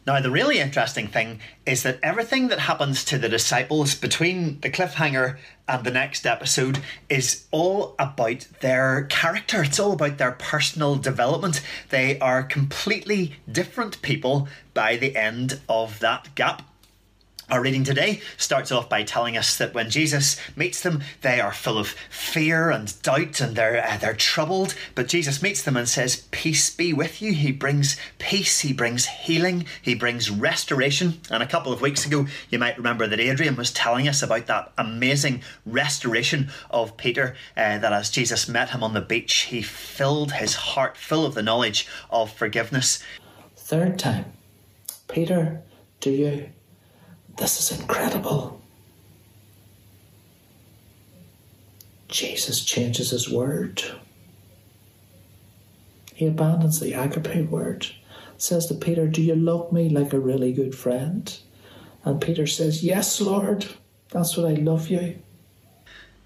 Now, 0.07 0.21
the 0.21 0.31
really 0.31 0.59
interesting 0.59 1.09
thing 1.09 1.41
is 1.67 1.83
that 1.83 1.99
everything 2.03 2.49
that 2.49 2.61
happens 2.61 3.05
to 3.05 3.19
the 3.19 3.29
disciples 3.29 3.95
between 3.95 4.59
the 4.61 4.71
cliffhanger 4.71 5.37
and 5.69 5.85
the 5.85 5.91
next 5.91 6.27
episode 6.27 6.81
is 7.09 7.47
all 7.51 7.95
about 7.99 8.47
their 8.61 9.05
character. 9.05 9.63
It's 9.63 9.79
all 9.79 9.93
about 9.93 10.19
their 10.19 10.33
personal 10.33 10.97
development. 10.97 11.61
They 11.91 12.19
are 12.19 12.43
completely 12.43 13.37
different 13.51 14.01
people 14.01 14.49
by 14.73 14.97
the 14.97 15.17
end 15.17 15.61
of 15.69 16.01
that 16.01 16.35
gap. 16.35 16.63
Our 17.51 17.63
reading 17.63 17.83
today 17.83 18.21
starts 18.37 18.71
off 18.71 18.89
by 18.89 19.03
telling 19.03 19.37
us 19.37 19.59
that 19.59 19.75
when 19.75 19.91
Jesus 19.91 20.37
meets 20.55 20.81
them, 20.83 21.03
they 21.23 21.41
are 21.41 21.53
full 21.53 21.79
of 21.79 21.97
fear 22.09 22.71
and 22.71 22.95
doubt 23.03 23.41
and 23.41 23.57
they're, 23.57 23.85
uh, 23.85 23.97
they're 23.97 24.15
troubled. 24.15 24.77
But 24.95 25.09
Jesus 25.09 25.43
meets 25.43 25.61
them 25.65 25.77
and 25.77 25.89
says, 25.89 26.29
Peace 26.31 26.71
be 26.71 26.93
with 26.93 27.21
you. 27.21 27.33
He 27.33 27.51
brings 27.51 27.97
peace, 28.21 28.61
he 28.61 28.73
brings 28.73 29.07
healing, 29.07 29.67
he 29.83 29.97
brings 29.97 30.31
restoration. 30.31 31.21
And 31.29 31.43
a 31.43 31.47
couple 31.47 31.73
of 31.73 31.81
weeks 31.81 32.07
ago, 32.07 32.27
you 32.51 32.61
might 32.61 32.77
remember 32.77 33.09
that 33.09 33.19
Adrian 33.19 33.57
was 33.57 33.73
telling 33.73 34.07
us 34.07 34.23
about 34.23 34.47
that 34.47 34.71
amazing 34.79 35.43
restoration 35.67 36.51
of 36.71 36.97
Peter. 36.97 37.35
Uh, 37.57 37.79
that 37.79 37.93
as 37.93 38.11
Jesus 38.11 38.49
met 38.49 38.71
him 38.71 38.85
on 38.85 38.95
the 38.95 39.01
beach, 39.01 39.35
he 39.51 39.61
filled 39.61 40.35
his 40.35 40.55
heart 40.55 40.97
full 40.97 41.27
of 41.27 41.35
the 41.35 41.43
knowledge 41.43 41.89
of 42.11 42.33
forgiveness. 42.33 43.03
Third 43.57 43.99
time, 43.99 44.27
Peter, 45.09 45.63
do 45.99 46.13
you? 46.13 46.51
This 47.40 47.59
is 47.59 47.81
incredible. 47.81 48.61
Jesus 52.07 52.62
changes 52.62 53.11
his 53.11 53.31
word. 53.31 53.83
He 56.14 56.26
abandons 56.26 56.81
the 56.81 56.92
agape 56.92 57.48
word. 57.48 57.87
Says 58.37 58.66
to 58.66 58.74
Peter, 58.74 59.09
Do 59.09 59.22
you 59.22 59.35
love 59.35 59.72
me 59.72 59.88
like 59.88 60.12
a 60.12 60.20
really 60.20 60.53
good 60.53 60.74
friend? 60.74 61.35
And 62.05 62.20
Peter 62.20 62.46
says, 62.46 62.85
Yes, 62.85 63.18
Lord. 63.22 63.66
That's 64.11 64.37
what 64.37 64.46
I 64.46 64.55
love 64.55 64.88
you. 64.88 65.18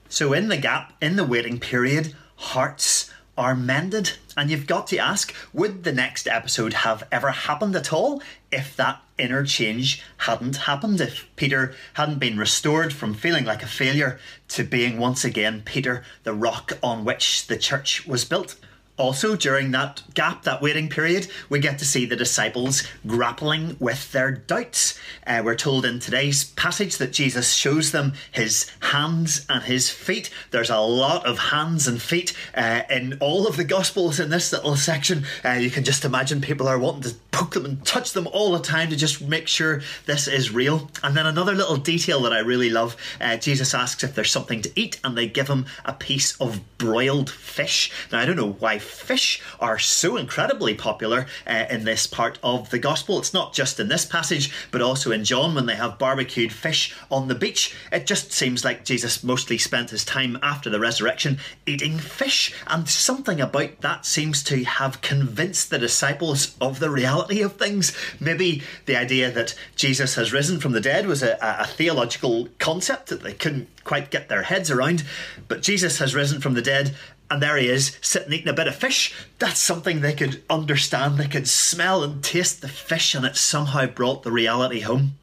So, 0.08 0.32
in 0.32 0.48
the 0.48 0.56
gap, 0.56 0.94
in 1.00 1.14
the 1.14 1.24
waiting 1.24 1.60
period, 1.60 2.12
hearts 2.34 2.93
are 3.36 3.54
mended. 3.54 4.12
And 4.36 4.50
you've 4.50 4.66
got 4.66 4.86
to 4.88 4.98
ask 4.98 5.34
would 5.52 5.84
the 5.84 5.92
next 5.92 6.26
episode 6.26 6.72
have 6.72 7.06
ever 7.12 7.30
happened 7.30 7.76
at 7.76 7.92
all 7.92 8.22
if 8.50 8.76
that 8.76 9.00
inner 9.18 9.44
change 9.44 10.02
hadn't 10.18 10.56
happened? 10.56 11.00
If 11.00 11.26
Peter 11.36 11.74
hadn't 11.94 12.18
been 12.18 12.38
restored 12.38 12.92
from 12.92 13.14
feeling 13.14 13.44
like 13.44 13.62
a 13.62 13.66
failure 13.66 14.18
to 14.48 14.64
being 14.64 14.98
once 14.98 15.24
again 15.24 15.62
Peter, 15.64 16.04
the 16.24 16.34
rock 16.34 16.72
on 16.82 17.04
which 17.04 17.46
the 17.46 17.56
church 17.56 18.06
was 18.06 18.24
built? 18.24 18.56
Also, 18.96 19.34
during 19.34 19.72
that 19.72 20.02
gap, 20.14 20.44
that 20.44 20.62
waiting 20.62 20.88
period, 20.88 21.26
we 21.48 21.58
get 21.58 21.80
to 21.80 21.84
see 21.84 22.06
the 22.06 22.14
disciples 22.14 22.84
grappling 23.04 23.76
with 23.80 24.12
their 24.12 24.30
doubts. 24.30 24.96
Uh, 25.26 25.42
we're 25.44 25.56
told 25.56 25.84
in 25.84 25.98
today's 25.98 26.44
passage 26.44 26.98
that 26.98 27.12
Jesus 27.12 27.54
shows 27.54 27.90
them 27.90 28.12
his 28.30 28.70
hands 28.80 29.44
and 29.48 29.64
his 29.64 29.90
feet. 29.90 30.30
There's 30.52 30.70
a 30.70 30.78
lot 30.78 31.26
of 31.26 31.38
hands 31.38 31.88
and 31.88 32.00
feet 32.00 32.36
uh, 32.54 32.82
in 32.88 33.18
all 33.20 33.48
of 33.48 33.56
the 33.56 33.64
Gospels 33.64 34.20
in 34.20 34.30
this 34.30 34.52
little 34.52 34.76
section. 34.76 35.24
Uh, 35.44 35.52
you 35.52 35.70
can 35.70 35.82
just 35.82 36.04
imagine 36.04 36.40
people 36.40 36.68
are 36.68 36.78
wanting 36.78 37.10
to 37.10 37.16
poke 37.32 37.54
them 37.54 37.64
and 37.64 37.84
touch 37.84 38.12
them 38.12 38.28
all 38.28 38.52
the 38.52 38.60
time 38.60 38.90
to 38.90 38.96
just 38.96 39.20
make 39.20 39.48
sure 39.48 39.82
this 40.06 40.28
is 40.28 40.52
real. 40.52 40.88
And 41.02 41.16
then 41.16 41.26
another 41.26 41.54
little 41.54 41.76
detail 41.76 42.22
that 42.22 42.32
I 42.32 42.38
really 42.38 42.70
love 42.70 42.96
uh, 43.20 43.38
Jesus 43.38 43.74
asks 43.74 44.04
if 44.04 44.14
there's 44.14 44.30
something 44.30 44.62
to 44.62 44.70
eat, 44.76 45.00
and 45.02 45.18
they 45.18 45.26
give 45.26 45.48
him 45.48 45.66
a 45.84 45.92
piece 45.92 46.40
of 46.40 46.60
broiled 46.78 47.28
fish. 47.28 47.90
Now, 48.12 48.20
I 48.20 48.26
don't 48.26 48.36
know 48.36 48.52
why 48.52 48.78
fish 48.84 49.42
are 49.60 49.78
so 49.78 50.16
incredibly 50.16 50.74
popular 50.74 51.26
uh, 51.46 51.64
in 51.70 51.84
this 51.84 52.06
part 52.06 52.38
of 52.42 52.70
the 52.70 52.78
gospel. 52.78 53.18
It's 53.18 53.34
not 53.34 53.52
just 53.52 53.80
in 53.80 53.88
this 53.88 54.04
passage, 54.04 54.52
but 54.70 54.82
also 54.82 55.10
in 55.10 55.24
John 55.24 55.54
when 55.54 55.66
they 55.66 55.76
have 55.76 55.98
barbecued 55.98 56.52
fish 56.52 56.94
on 57.10 57.28
the 57.28 57.34
beach. 57.34 57.74
It 57.90 58.06
just 58.06 58.32
seems 58.32 58.64
like 58.64 58.84
Jesus 58.84 59.24
mostly 59.24 59.58
spent 59.58 59.90
his 59.90 60.04
time 60.04 60.38
after 60.42 60.70
the 60.70 60.80
resurrection 60.80 61.38
eating 61.66 61.98
fish, 61.98 62.54
and 62.66 62.88
something 62.88 63.40
about 63.40 63.80
that 63.80 64.06
seems 64.06 64.42
to 64.44 64.64
have 64.64 65.00
convinced 65.00 65.70
the 65.70 65.78
disciples 65.78 66.56
of 66.60 66.80
the 66.80 66.90
reality 66.90 67.42
of 67.42 67.54
things. 67.54 67.96
Maybe 68.20 68.62
the 68.86 68.96
idea 68.96 69.30
that 69.32 69.54
Jesus 69.76 70.14
has 70.16 70.32
risen 70.32 70.60
from 70.60 70.72
the 70.72 70.80
dead 70.80 71.06
was 71.06 71.22
a, 71.22 71.38
a 71.40 71.66
theological 71.66 72.48
concept 72.58 73.08
that 73.08 73.22
they 73.22 73.32
couldn't 73.32 73.68
quite 73.84 74.10
get 74.10 74.28
their 74.28 74.42
heads 74.42 74.70
around, 74.70 75.04
but 75.48 75.62
Jesus 75.62 75.98
has 75.98 76.14
risen 76.14 76.40
from 76.40 76.54
the 76.54 76.62
dead 76.62 76.94
and 77.34 77.42
there 77.42 77.56
he 77.56 77.68
is 77.68 77.98
sitting 78.00 78.32
eating 78.32 78.48
a 78.48 78.52
bit 78.52 78.68
of 78.68 78.76
fish. 78.76 79.12
That's 79.40 79.58
something 79.58 80.00
they 80.00 80.12
could 80.12 80.42
understand. 80.48 81.18
They 81.18 81.26
could 81.26 81.48
smell 81.48 82.04
and 82.04 82.22
taste 82.22 82.62
the 82.62 82.68
fish, 82.68 83.12
and 83.12 83.26
it 83.26 83.36
somehow 83.36 83.86
brought 83.86 84.22
the 84.22 84.30
reality 84.30 84.80
home. 84.80 85.14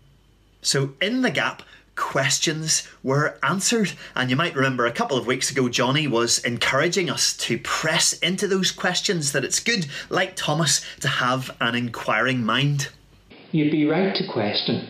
So, 0.62 0.94
in 1.02 1.22
the 1.22 1.32
gap, 1.32 1.64
questions 1.96 2.86
were 3.02 3.38
answered. 3.42 3.94
And 4.14 4.30
you 4.30 4.36
might 4.36 4.56
remember 4.56 4.86
a 4.86 4.92
couple 4.92 5.18
of 5.18 5.26
weeks 5.26 5.50
ago, 5.50 5.70
Johnny 5.70 6.06
was 6.06 6.40
encouraging 6.40 7.10
us 7.10 7.36
to 7.38 7.58
press 7.60 8.12
into 8.20 8.46
those 8.46 8.72
questions, 8.72 9.32
that 9.32 9.46
it's 9.46 9.62
good, 9.62 9.88
like 10.10 10.36
Thomas, 10.36 10.86
to 11.00 11.08
have 11.08 11.56
an 11.62 11.76
inquiring 11.76 12.44
mind. 12.44 12.90
You'd 13.52 13.72
be 13.72 13.86
right 13.86 14.14
to 14.14 14.34
question 14.34 14.90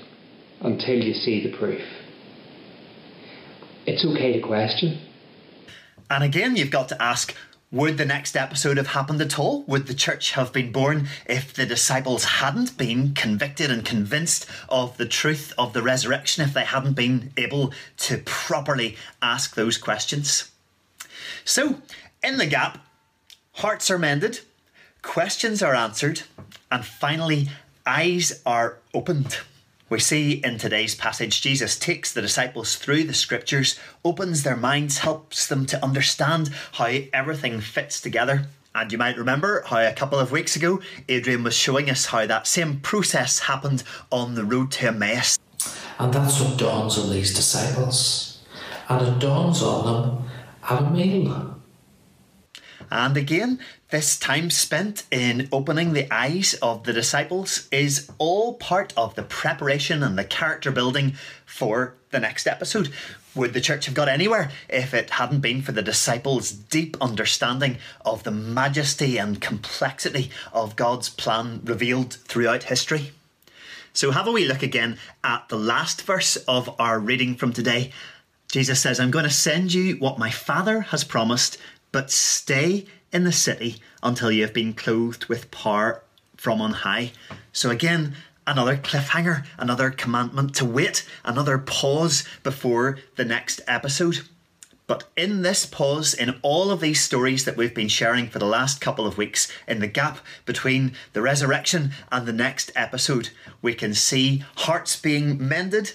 until 0.61 0.95
you 0.95 1.13
see 1.13 1.47
the 1.47 1.55
proof. 1.55 1.81
It's 3.85 4.03
okay 4.05 4.33
to 4.33 4.39
question. 4.39 5.10
And 6.11 6.25
again, 6.25 6.57
you've 6.57 6.71
got 6.71 6.89
to 6.89 7.01
ask 7.01 7.33
would 7.71 7.97
the 7.97 8.03
next 8.03 8.35
episode 8.35 8.75
have 8.75 8.87
happened 8.87 9.21
at 9.21 9.39
all? 9.39 9.63
Would 9.63 9.87
the 9.87 9.93
church 9.93 10.31
have 10.31 10.51
been 10.51 10.73
born 10.73 11.07
if 11.25 11.53
the 11.53 11.65
disciples 11.65 12.25
hadn't 12.25 12.77
been 12.77 13.13
convicted 13.13 13.71
and 13.71 13.85
convinced 13.85 14.45
of 14.67 14.97
the 14.97 15.05
truth 15.05 15.53
of 15.57 15.71
the 15.71 15.81
resurrection, 15.81 16.43
if 16.43 16.53
they 16.53 16.65
hadn't 16.65 16.97
been 16.97 17.31
able 17.37 17.71
to 17.99 18.17
properly 18.25 18.97
ask 19.21 19.55
those 19.55 19.77
questions? 19.77 20.51
So, 21.45 21.81
in 22.21 22.37
the 22.37 22.45
gap, 22.45 22.85
hearts 23.53 23.89
are 23.89 23.97
mended, 23.97 24.41
questions 25.01 25.63
are 25.63 25.75
answered, 25.75 26.23
and 26.69 26.83
finally, 26.83 27.47
eyes 27.85 28.41
are 28.45 28.79
opened. 28.93 29.37
We 29.91 29.99
see 29.99 30.35
in 30.35 30.57
today's 30.57 30.95
passage, 30.95 31.41
Jesus 31.41 31.77
takes 31.77 32.13
the 32.13 32.21
disciples 32.21 32.77
through 32.77 33.03
the 33.03 33.13
scriptures, 33.13 33.77
opens 34.05 34.43
their 34.43 34.55
minds, 34.55 34.99
helps 34.99 35.45
them 35.45 35.65
to 35.65 35.83
understand 35.83 36.49
how 36.71 36.89
everything 37.11 37.59
fits 37.59 37.99
together. 37.99 38.45
And 38.73 38.89
you 38.89 38.97
might 38.97 39.17
remember 39.17 39.65
how 39.67 39.85
a 39.85 39.91
couple 39.91 40.17
of 40.17 40.31
weeks 40.31 40.55
ago, 40.55 40.79
Adrian 41.09 41.43
was 41.43 41.57
showing 41.57 41.89
us 41.89 42.05
how 42.05 42.25
that 42.25 42.47
same 42.47 42.79
process 42.79 43.39
happened 43.39 43.83
on 44.13 44.35
the 44.35 44.45
road 44.45 44.71
to 44.71 44.87
Emmaus. 44.87 45.37
And 45.99 46.13
that's 46.13 46.39
what 46.39 46.57
dawns 46.57 46.97
on 46.97 47.09
these 47.09 47.35
disciples. 47.35 48.41
And 48.87 49.05
it 49.05 49.19
dawns 49.19 49.61
on 49.61 50.03
them 50.03 50.29
at 50.69 50.83
a 50.83 50.89
meal. 50.89 51.61
And 52.89 53.17
again, 53.17 53.59
this 53.91 54.17
time 54.17 54.49
spent 54.49 55.03
in 55.11 55.49
opening 55.51 55.91
the 55.91 56.11
eyes 56.11 56.53
of 56.61 56.85
the 56.85 56.93
disciples 56.93 57.67
is 57.71 58.09
all 58.17 58.53
part 58.53 58.93
of 58.95 59.15
the 59.15 59.23
preparation 59.23 60.01
and 60.01 60.17
the 60.17 60.23
character 60.23 60.71
building 60.71 61.13
for 61.45 61.93
the 62.09 62.19
next 62.19 62.47
episode. 62.47 62.89
Would 63.35 63.53
the 63.53 63.61
church 63.61 63.85
have 63.85 63.93
got 63.93 64.07
anywhere 64.07 64.49
if 64.69 64.93
it 64.93 65.11
hadn't 65.11 65.41
been 65.41 65.61
for 65.61 65.73
the 65.73 65.81
disciples' 65.81 66.51
deep 66.51 66.95
understanding 67.01 67.77
of 68.05 68.23
the 68.23 68.31
majesty 68.31 69.17
and 69.17 69.41
complexity 69.41 70.31
of 70.53 70.77
God's 70.77 71.09
plan 71.09 71.59
revealed 71.63 72.13
throughout 72.13 72.63
history? 72.63 73.11
So, 73.93 74.11
have 74.11 74.27
a 74.27 74.31
wee 74.31 74.47
look 74.47 74.63
again 74.63 74.97
at 75.21 75.49
the 75.49 75.57
last 75.57 76.01
verse 76.03 76.37
of 76.47 76.73
our 76.79 76.97
reading 76.97 77.35
from 77.35 77.51
today. 77.51 77.91
Jesus 78.49 78.79
says, 78.79 79.01
I'm 79.01 79.11
going 79.11 79.25
to 79.25 79.29
send 79.29 79.73
you 79.73 79.95
what 79.95 80.17
my 80.17 80.29
Father 80.29 80.81
has 80.81 81.03
promised, 81.03 81.57
but 81.91 82.09
stay 82.09 82.85
in 83.11 83.23
the 83.23 83.31
city 83.31 83.77
until 84.01 84.31
you 84.31 84.41
have 84.41 84.53
been 84.53 84.73
clothed 84.73 85.25
with 85.25 85.51
power 85.51 86.03
from 86.37 86.61
on 86.61 86.71
high. 86.71 87.11
So, 87.51 87.69
again, 87.69 88.15
another 88.47 88.77
cliffhanger, 88.77 89.45
another 89.57 89.91
commandment 89.91 90.55
to 90.55 90.65
wait, 90.65 91.07
another 91.23 91.57
pause 91.57 92.23
before 92.43 92.97
the 93.15 93.25
next 93.25 93.61
episode. 93.67 94.21
But 94.87 95.05
in 95.15 95.41
this 95.41 95.65
pause, 95.65 96.13
in 96.13 96.39
all 96.41 96.69
of 96.69 96.81
these 96.81 96.99
stories 96.99 97.45
that 97.45 97.55
we've 97.55 97.73
been 97.73 97.87
sharing 97.87 98.27
for 98.27 98.39
the 98.39 98.45
last 98.45 98.81
couple 98.81 99.07
of 99.07 99.17
weeks, 99.17 99.49
in 99.67 99.79
the 99.79 99.87
gap 99.87 100.17
between 100.45 100.93
the 101.13 101.21
resurrection 101.21 101.91
and 102.11 102.25
the 102.25 102.33
next 102.33 102.71
episode, 102.75 103.29
we 103.61 103.73
can 103.73 103.93
see 103.93 104.43
hearts 104.57 104.99
being 104.99 105.47
mended 105.47 105.93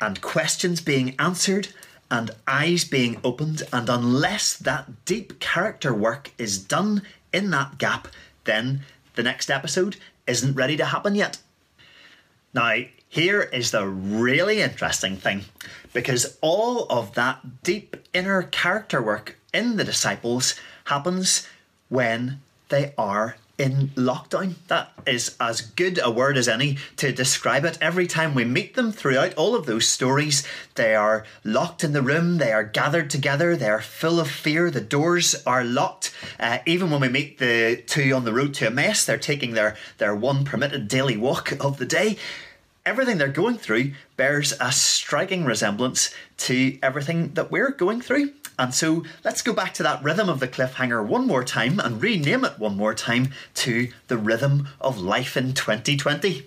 and 0.00 0.20
questions 0.20 0.80
being 0.80 1.14
answered 1.18 1.68
and 2.10 2.30
eyes 2.46 2.84
being 2.84 3.20
opened. 3.24 3.62
And 3.72 3.88
unless 3.88 4.56
that 4.56 5.04
deep 5.04 5.40
character 5.40 5.92
work 5.92 6.32
is 6.38 6.58
done 6.58 7.02
in 7.32 7.50
that 7.50 7.78
gap, 7.78 8.08
then 8.44 8.80
the 9.14 9.22
next 9.22 9.50
episode 9.50 9.96
isn't 10.26 10.54
ready 10.54 10.76
to 10.76 10.86
happen 10.86 11.14
yet. 11.14 11.38
Now, 12.52 12.82
here 13.08 13.42
is 13.42 13.70
the 13.70 13.86
really 13.86 14.60
interesting 14.60 15.16
thing 15.16 15.44
because 15.92 16.36
all 16.40 16.86
of 16.90 17.14
that 17.14 17.62
deep 17.62 17.96
inner 18.12 18.42
character 18.42 19.00
work 19.00 19.36
in 19.52 19.76
the 19.76 19.84
disciples 19.84 20.54
happens 20.84 21.46
when 21.88 22.40
they 22.68 22.92
are 22.98 23.36
in 23.58 23.88
lockdown. 23.94 24.54
That 24.68 24.92
is 25.06 25.36
as 25.38 25.60
good 25.60 26.00
a 26.02 26.10
word 26.10 26.36
as 26.36 26.48
any 26.48 26.78
to 26.96 27.12
describe 27.12 27.64
it. 27.64 27.78
Every 27.80 28.06
time 28.06 28.34
we 28.34 28.44
meet 28.44 28.74
them 28.74 28.90
throughout 28.90 29.34
all 29.34 29.54
of 29.54 29.66
those 29.66 29.88
stories, 29.88 30.44
they 30.74 30.94
are 30.94 31.24
locked 31.44 31.84
in 31.84 31.92
the 31.92 32.02
room, 32.02 32.38
they 32.38 32.52
are 32.52 32.64
gathered 32.64 33.10
together, 33.10 33.56
they 33.56 33.68
are 33.68 33.80
full 33.80 34.18
of 34.18 34.30
fear, 34.30 34.70
the 34.70 34.80
doors 34.80 35.34
are 35.46 35.64
locked. 35.64 36.12
Uh, 36.40 36.58
even 36.66 36.90
when 36.90 37.00
we 37.00 37.08
meet 37.08 37.38
the 37.38 37.82
two 37.86 38.12
on 38.12 38.24
the 38.24 38.32
road 38.32 38.54
to 38.54 38.66
Emmaus, 38.66 39.04
they're 39.04 39.18
taking 39.18 39.52
their, 39.52 39.76
their 39.98 40.14
one 40.14 40.44
permitted 40.44 40.88
daily 40.88 41.16
walk 41.16 41.52
of 41.60 41.78
the 41.78 41.86
day. 41.86 42.16
Everything 42.84 43.16
they're 43.16 43.28
going 43.28 43.56
through 43.56 43.92
bears 44.16 44.52
a 44.60 44.70
striking 44.70 45.44
resemblance 45.44 46.14
to 46.36 46.78
everything 46.82 47.32
that 47.34 47.50
we're 47.50 47.70
going 47.70 48.00
through. 48.00 48.32
And 48.58 48.74
so 48.74 49.04
let's 49.24 49.42
go 49.42 49.52
back 49.52 49.74
to 49.74 49.82
that 49.82 50.02
rhythm 50.02 50.28
of 50.28 50.40
the 50.40 50.48
cliffhanger 50.48 51.04
one 51.04 51.26
more 51.26 51.44
time 51.44 51.80
and 51.80 52.00
rename 52.00 52.44
it 52.44 52.58
one 52.58 52.76
more 52.76 52.94
time 52.94 53.30
to 53.54 53.88
the 54.08 54.16
rhythm 54.16 54.68
of 54.80 54.98
life 54.98 55.36
in 55.36 55.54
2020. 55.54 56.44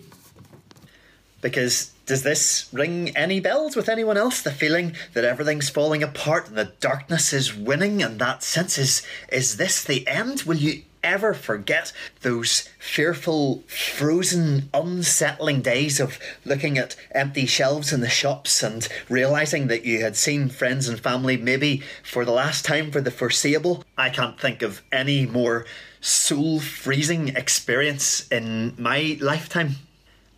Because 1.42 1.92
does 2.06 2.24
this 2.24 2.70
ring 2.72 3.16
any 3.16 3.42
bells 3.42 3.76
with 3.76 3.90
anyone 3.90 4.18
else? 4.18 4.42
The 4.42 4.52
feeling 4.52 4.96
that 5.14 5.26
everything's 5.26 5.70
falling 5.70 6.02
apart 6.02 6.48
and 6.48 6.58
the 6.58 6.72
darkness 6.80 7.34
is 7.34 7.54
winning, 7.54 8.02
and 8.02 8.18
that 8.20 8.44
sense 8.44 8.78
is 8.78 9.04
is 9.30 9.58
this 9.58 9.84
the 9.84 10.08
end? 10.08 10.44
Will 10.44 10.56
you 10.56 10.84
ever 11.08 11.34
forget 11.34 11.92
those 12.22 12.70
fearful, 12.80 13.64
frozen, 13.68 14.70
unsettling 14.74 15.62
days 15.62 16.00
of 16.00 16.20
looking 16.46 16.78
at 16.78 16.96
empty 17.12 17.46
shelves 17.46 17.92
in 17.92 18.02
the 18.02 18.10
shops 18.10 18.62
and 18.62 18.88
realizing 19.10 19.68
that 19.68 19.86
you 19.86 20.02
had 20.02 20.16
seen 20.16 20.50
friends 20.50 20.88
and 20.88 21.00
family 21.00 21.38
maybe 21.38 21.82
for 22.04 22.26
the 22.26 22.32
last 22.32 22.66
time 22.66 22.92
for 22.92 23.02
the 23.02 23.12
foreseeable? 23.12 23.84
I 23.98 24.10
can't 24.10 24.40
think 24.40 24.62
of 24.62 24.82
any 24.92 25.26
more 25.26 25.66
soul 26.02 26.60
freezing 26.60 27.30
experience 27.30 28.28
in 28.28 28.76
my 28.78 29.18
lifetime. 29.22 29.76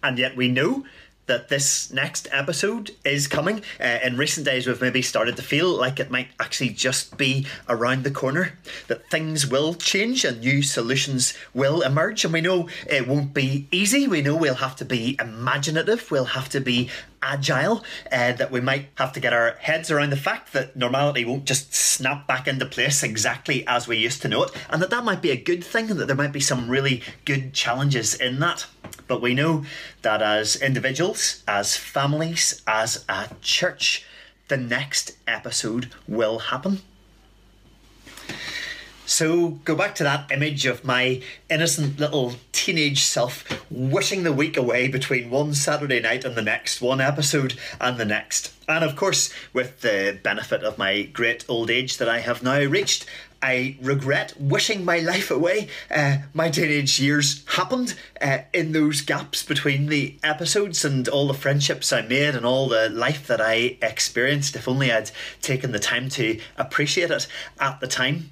And 0.02 0.18
yet 0.18 0.36
we 0.36 0.48
know 0.48 0.86
that 1.30 1.48
this 1.48 1.94
next 1.94 2.28
episode 2.32 2.92
is 3.06 3.28
coming. 3.28 3.62
Uh, 3.80 4.00
in 4.04 4.18
recent 4.18 4.46
days, 4.46 4.66
we've 4.66 4.82
maybe 4.82 5.02
started 5.04 5.38
to 5.38 5.44
feel 5.44 5.70
like 5.70 6.00
it 6.00 6.10
might 6.10 6.28
actually 6.40 6.72
just 6.72 7.18
be 7.18 7.46
around 7.70 8.04
the 8.04 8.12
corner, 8.12 8.58
that 8.88 9.10
things 9.12 9.48
will 9.48 9.76
change 9.76 10.26
and 10.26 10.42
new 10.42 10.62
solutions 10.64 11.36
will 11.54 11.82
emerge. 11.82 12.26
And 12.26 12.34
we 12.34 12.42
know 12.42 12.68
it 12.88 13.08
won't 13.08 13.34
be 13.34 13.68
easy. 13.72 14.08
We 14.08 14.24
know 14.24 14.36
we'll 14.36 14.56
have 14.56 14.76
to 14.78 14.86
be 14.86 15.16
imaginative, 15.22 16.10
we'll 16.12 16.26
have 16.26 16.50
to 16.50 16.60
be 16.60 16.90
agile, 17.22 17.84
uh, 18.12 18.34
that 18.34 18.52
we 18.52 18.62
might 18.62 18.90
have 18.96 19.14
to 19.14 19.20
get 19.20 19.34
our 19.34 19.52
heads 19.60 19.92
around 19.92 20.10
the 20.10 20.18
fact 20.18 20.54
that 20.54 20.76
normality 20.76 21.26
won't 21.26 21.46
just 21.46 21.74
snap 21.74 22.28
back 22.28 22.48
into 22.48 22.66
place 22.66 23.04
exactly 23.04 23.66
as 23.68 23.88
we 23.88 23.98
used 23.98 24.22
to 24.22 24.28
know 24.28 24.44
it, 24.44 24.52
and 24.70 24.82
that 24.82 24.90
that 24.90 25.04
might 25.04 25.22
be 25.22 25.32
a 25.32 25.42
good 25.42 25.64
thing, 25.64 25.90
and 25.92 26.00
that 26.00 26.06
there 26.06 26.16
might 26.16 26.32
be 26.32 26.40
some 26.40 26.70
really 26.70 27.04
good 27.26 27.54
challenges 27.54 28.14
in 28.16 28.40
that. 28.40 28.66
But 29.08 29.22
we 29.22 29.34
know 29.34 29.66
that 30.02 30.22
as 30.22 30.56
individuals, 30.56 31.44
as 31.48 31.76
families, 31.76 32.62
as 32.68 33.06
a 33.10 33.30
church, 33.42 34.06
the 34.48 34.58
next 34.58 35.18
episode 35.28 35.94
will 36.08 36.40
happen. 36.40 36.82
So 39.10 39.60
go 39.66 39.76
back 39.76 39.96
to 39.96 40.04
that 40.04 40.32
image 40.32 40.68
of 40.68 40.86
my 40.86 41.24
innocent 41.50 42.00
little 42.00 42.36
teenage 42.52 43.02
self 43.02 43.44
wishing 43.72 44.22
the 44.22 44.32
week 44.32 44.56
away 44.56 44.88
between 44.88 45.32
one 45.32 45.56
Saturday 45.56 46.00
night 46.00 46.26
and 46.26 46.36
the 46.36 46.44
next, 46.44 46.80
one 46.80 47.02
episode 47.02 47.56
and 47.82 47.98
the 47.98 48.06
next. 48.06 48.54
And 48.68 48.84
of 48.84 48.96
course, 48.96 49.34
with 49.52 49.82
the 49.82 50.20
benefit 50.22 50.64
of 50.64 50.78
my 50.78 51.02
great 51.02 51.44
old 51.50 51.72
age 51.72 51.98
that 51.98 52.08
I 52.08 52.20
have 52.20 52.44
now 52.44 52.60
reached, 52.60 53.08
I 53.42 53.78
regret 53.82 54.40
wishing 54.40 54.86
my 54.86 55.00
life 55.00 55.32
away. 55.32 55.70
Uh, 55.90 56.18
my 56.36 56.52
teenage 56.52 57.00
years 57.00 57.44
happened 57.48 57.96
uh, 58.22 58.40
in 58.54 58.74
those 58.74 59.02
gaps 59.02 59.42
between 59.42 59.88
the 59.88 60.20
episodes 60.22 60.86
and 60.86 61.08
all 61.08 61.28
the 61.28 61.34
friendships 61.34 61.92
I 61.92 62.04
made 62.04 62.36
and 62.36 62.46
all 62.46 62.70
the 62.70 62.90
life 62.90 63.26
that 63.26 63.42
I 63.42 63.80
experienced. 63.82 64.56
If 64.56 64.68
only 64.68 64.92
I'd 64.92 65.10
taken 65.42 65.72
the 65.72 65.80
time 65.80 66.10
to 66.10 66.40
appreciate 66.60 67.10
it 67.10 67.26
at 67.60 67.80
the 67.80 67.88
time. 67.88 68.30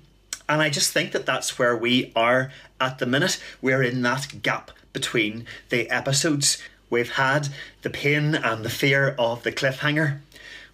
And 0.49 0.61
I 0.61 0.69
just 0.69 0.91
think 0.91 1.11
that 1.11 1.25
that's 1.25 1.59
where 1.59 1.75
we 1.75 2.11
are 2.15 2.51
at 2.79 2.99
the 2.99 3.05
minute. 3.05 3.41
We're 3.61 3.83
in 3.83 4.01
that 4.03 4.41
gap 4.41 4.71
between 4.93 5.45
the 5.69 5.89
episodes. 5.89 6.61
We've 6.89 7.11
had 7.13 7.49
the 7.81 7.89
pain 7.89 8.33
and 8.33 8.63
the 8.63 8.69
fear 8.69 9.13
of 9.19 9.43
the 9.43 9.51
cliffhanger. 9.51 10.19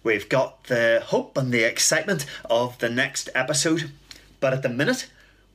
We've 0.04 0.28
got 0.28 0.64
the 0.64 1.02
hope 1.04 1.36
and 1.36 1.52
the 1.52 1.64
excitement 1.64 2.26
of 2.48 2.78
the 2.78 2.88
next 2.88 3.30
episode. 3.34 3.90
But 4.38 4.52
at 4.52 4.62
the 4.62 4.68
minute, 4.68 5.08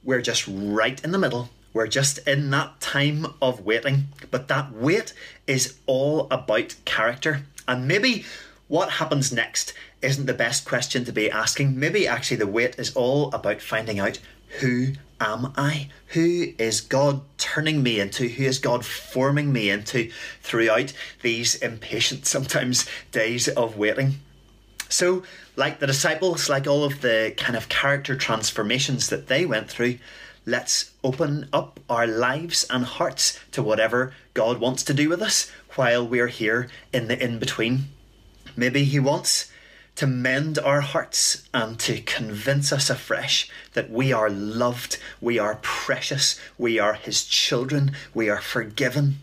we're 0.04 0.22
just 0.22 0.46
right 0.48 1.02
in 1.04 1.12
the 1.12 1.18
middle. 1.18 1.50
We're 1.72 1.88
just 1.88 2.18
in 2.28 2.50
that 2.50 2.82
time 2.82 3.28
of 3.42 3.66
waiting. 3.66 4.08
But 4.32 4.48
that 4.48 4.74
wait 4.74 5.14
is 5.48 5.78
all 5.86 6.28
about 6.32 6.76
character. 6.84 7.44
And 7.68 7.88
maybe 7.88 8.26
what 8.70 8.92
happens 8.92 9.34
next 9.34 9.74
isn't 10.02 10.28
the 10.28 10.34
best 10.34 10.64
question 10.64 11.04
to 11.04 11.12
be 11.12 11.30
asking. 11.30 11.78
Maybe 11.78 12.08
actually 12.08 12.38
the 12.38 12.48
wait 12.48 12.78
is 12.80 12.96
all 12.96 13.34
about 13.34 13.62
finding 13.62 14.00
out 14.00 14.20
who 14.60 14.94
am 15.20 15.54
I? 15.58 15.90
Who 16.10 16.54
is 16.58 16.80
God 16.80 17.22
turning 17.38 17.84
me 17.84 18.00
into? 18.00 18.28
Who 18.28 18.44
is 18.44 18.60
God 18.60 18.86
forming 18.86 19.52
me 19.52 19.72
into 19.72 20.12
throughout 20.42 20.94
these 21.22 21.56
impatient, 21.56 22.26
sometimes 22.28 22.86
days 23.12 23.48
of 23.48 23.76
waiting? 23.76 24.20
So, 24.88 25.24
like 25.56 25.80
the 25.80 25.88
disciples, 25.88 26.48
like 26.48 26.68
all 26.68 26.84
of 26.84 27.02
the 27.02 27.34
kind 27.38 27.56
of 27.56 27.70
character 27.70 28.16
transformations 28.16 29.10
that 29.10 29.28
they 29.28 29.46
went 29.46 29.70
through, 29.70 29.98
let's 30.46 30.92
open 31.04 31.50
up 31.52 31.80
our 31.90 32.08
lives 32.08 32.66
and 32.70 32.86
hearts 32.86 33.40
to 33.52 33.62
whatever 33.62 34.14
God 34.34 34.60
wants 34.60 34.84
to 34.84 34.94
do 34.94 35.10
with 35.10 35.22
us 35.22 35.52
while 35.76 36.08
we're 36.08 36.28
here 36.28 36.70
in 36.94 37.08
the 37.08 37.24
in 37.24 37.40
between. 37.40 37.90
Maybe 38.56 38.84
He 38.84 39.00
wants 39.00 39.52
to 39.96 40.08
mend 40.08 40.58
our 40.60 40.82
hearts 40.82 41.44
and 41.54 41.78
to 41.80 42.02
convince 42.02 42.72
us 42.72 42.90
afresh 42.90 43.50
that 43.74 43.90
we 43.90 44.14
are 44.14 44.30
loved, 44.30 44.98
we 45.20 45.38
are 45.38 45.60
precious, 45.62 46.40
we 46.58 46.80
are 46.80 46.94
His 46.94 47.26
children, 47.26 47.92
we 48.14 48.30
are 48.30 48.42
forgiven. 48.42 49.20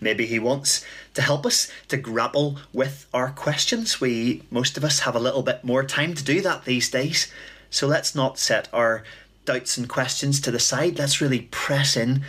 Maybe 0.00 0.26
he 0.26 0.38
wants 0.38 0.84
to 1.14 1.22
help 1.22 1.46
us 1.46 1.70
to 1.88 1.96
grapple 1.96 2.58
with 2.72 3.06
our 3.14 3.30
questions. 3.30 4.00
We 4.00 4.42
most 4.50 4.76
of 4.76 4.84
us 4.84 5.00
have 5.00 5.16
a 5.16 5.20
little 5.20 5.42
bit 5.42 5.64
more 5.64 5.82
time 5.82 6.14
to 6.14 6.22
do 6.22 6.42
that 6.42 6.64
these 6.64 6.90
days. 6.90 7.32
So 7.70 7.86
let's 7.86 8.14
not 8.14 8.38
set 8.38 8.68
our 8.72 9.02
doubts 9.46 9.78
and 9.78 9.88
questions 9.88 10.40
to 10.42 10.50
the 10.50 10.58
side. 10.58 10.98
Let's 10.98 11.20
really 11.20 11.42
press 11.50 11.96
in, 11.96 12.22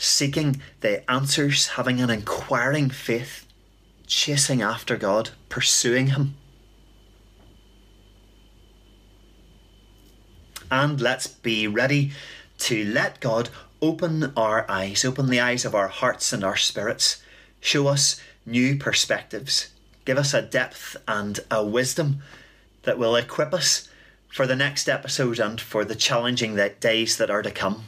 seeking 0.00 0.60
the 0.80 1.08
answers, 1.10 1.68
having 1.68 2.00
an 2.00 2.08
inquiring 2.08 2.88
faith, 2.88 3.46
chasing 4.06 4.62
after 4.62 4.96
God, 4.96 5.30
pursuing 5.50 6.08
him. 6.08 6.34
And 10.70 11.00
let's 11.00 11.26
be 11.26 11.66
ready 11.66 12.12
to 12.60 12.84
let 12.84 13.20
God 13.20 13.50
open 13.82 14.32
our 14.36 14.68
eyes, 14.70 15.04
open 15.04 15.28
the 15.28 15.40
eyes 15.40 15.64
of 15.64 15.74
our 15.74 15.88
hearts 15.88 16.32
and 16.32 16.42
our 16.42 16.56
spirits, 16.56 17.22
show 17.60 17.88
us 17.88 18.20
new 18.46 18.76
perspectives, 18.76 19.70
give 20.04 20.16
us 20.16 20.32
a 20.32 20.40
depth 20.40 20.96
and 21.06 21.40
a 21.50 21.64
wisdom 21.64 22.22
that 22.84 22.98
will 22.98 23.16
equip 23.16 23.52
us 23.52 23.88
for 24.28 24.46
the 24.46 24.56
next 24.56 24.88
episode 24.88 25.38
and 25.38 25.60
for 25.60 25.84
the 25.84 25.94
challenging 25.94 26.56
days 26.80 27.18
that 27.18 27.30
are 27.30 27.42
to 27.42 27.50
come. 27.50 27.84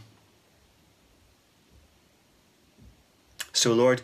So, 3.53 3.73
Lord, 3.73 4.03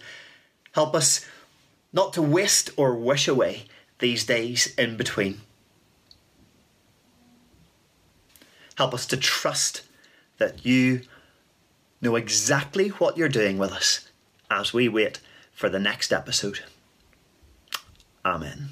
help 0.73 0.95
us 0.95 1.25
not 1.93 2.13
to 2.15 2.23
waste 2.23 2.71
or 2.77 2.95
wish 2.95 3.27
away 3.27 3.65
these 3.99 4.25
days 4.25 4.75
in 4.77 4.97
between. 4.97 5.41
Help 8.77 8.95
us 8.95 9.07
to 9.07 9.17
trust 9.17 9.83
that 10.39 10.65
you 10.65 11.03
know 12.01 12.15
exactly 12.15 12.89
what 12.91 13.17
you're 13.17 13.29
doing 13.29 13.59
with 13.59 13.73
us 13.73 14.09
as 14.51 14.73
we 14.73 14.89
wait 14.89 15.21
for 15.53 15.69
the 15.69 15.81
next 15.81 16.13
episode. 16.13 16.61
Amen. 18.25 18.69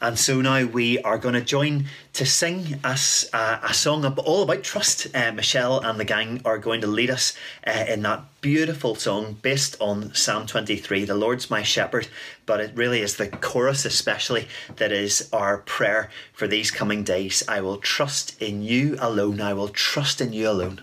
And 0.00 0.18
so 0.18 0.40
now 0.40 0.64
we 0.64 0.98
are 1.02 1.18
going 1.18 1.34
to 1.34 1.42
join 1.42 1.86
to 2.14 2.24
sing 2.24 2.80
a, 2.82 2.98
uh, 3.32 3.60
a 3.62 3.74
song 3.74 4.04
all 4.04 4.42
about 4.42 4.62
trust. 4.62 5.08
Uh, 5.14 5.32
Michelle 5.32 5.80
and 5.80 6.00
the 6.00 6.04
gang 6.04 6.40
are 6.44 6.58
going 6.58 6.80
to 6.80 6.86
lead 6.86 7.10
us 7.10 7.34
uh, 7.66 7.84
in 7.86 8.02
that 8.02 8.24
beautiful 8.40 8.94
song 8.94 9.36
based 9.42 9.76
on 9.78 10.14
Psalm 10.14 10.46
23, 10.46 11.04
The 11.04 11.14
Lord's 11.14 11.50
My 11.50 11.62
Shepherd. 11.62 12.08
But 12.46 12.60
it 12.60 12.74
really 12.74 13.02
is 13.02 13.16
the 13.16 13.28
chorus, 13.28 13.84
especially, 13.84 14.48
that 14.76 14.90
is 14.90 15.28
our 15.32 15.58
prayer 15.58 16.10
for 16.32 16.48
these 16.48 16.70
coming 16.70 17.04
days. 17.04 17.42
I 17.46 17.60
will 17.60 17.76
trust 17.76 18.40
in 18.40 18.62
you 18.62 18.96
alone. 18.98 19.40
I 19.40 19.52
will 19.52 19.68
trust 19.68 20.22
in 20.22 20.32
you 20.32 20.48
alone. 20.48 20.80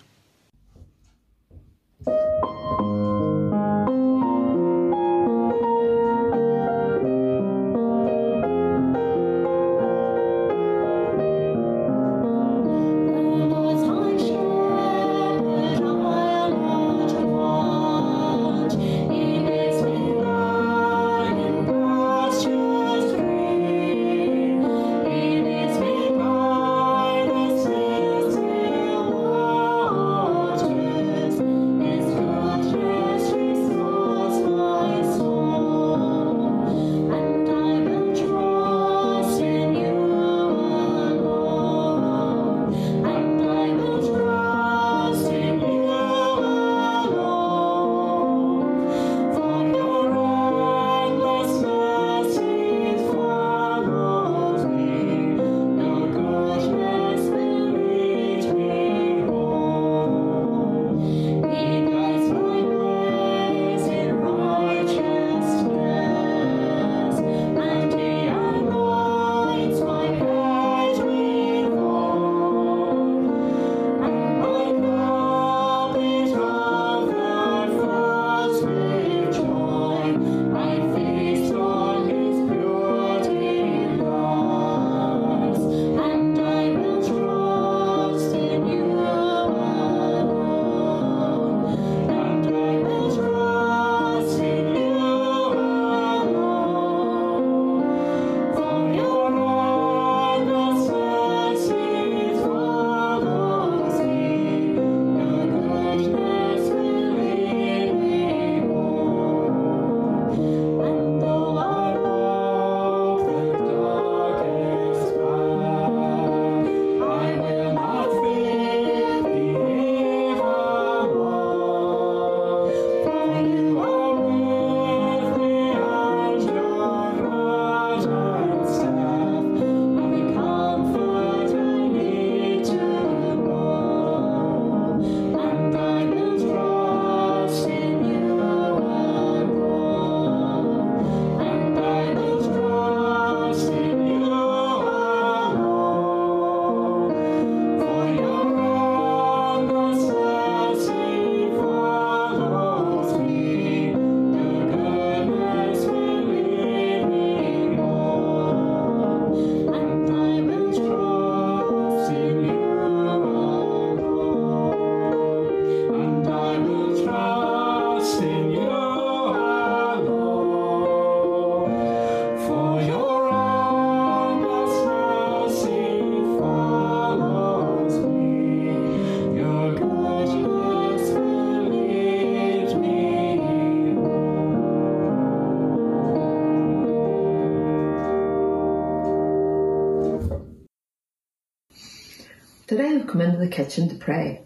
The 193.48 193.56
kitchen 193.56 193.88
to 193.90 193.96
pray 193.96 194.42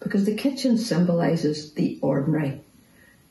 because 0.00 0.24
the 0.24 0.34
kitchen 0.34 0.78
symbolises 0.78 1.72
the 1.72 1.98
ordinary 2.00 2.60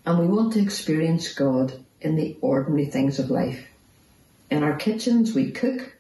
and 0.05 0.19
we 0.19 0.27
want 0.27 0.53
to 0.53 0.61
experience 0.61 1.33
God 1.33 1.73
in 2.01 2.15
the 2.15 2.37
ordinary 2.41 2.85
things 2.85 3.17
of 3.17 3.31
life. 3.31 3.65
In 4.51 4.61
our 4.63 4.75
kitchens, 4.75 5.33
we 5.33 5.51
cook, 5.51 5.95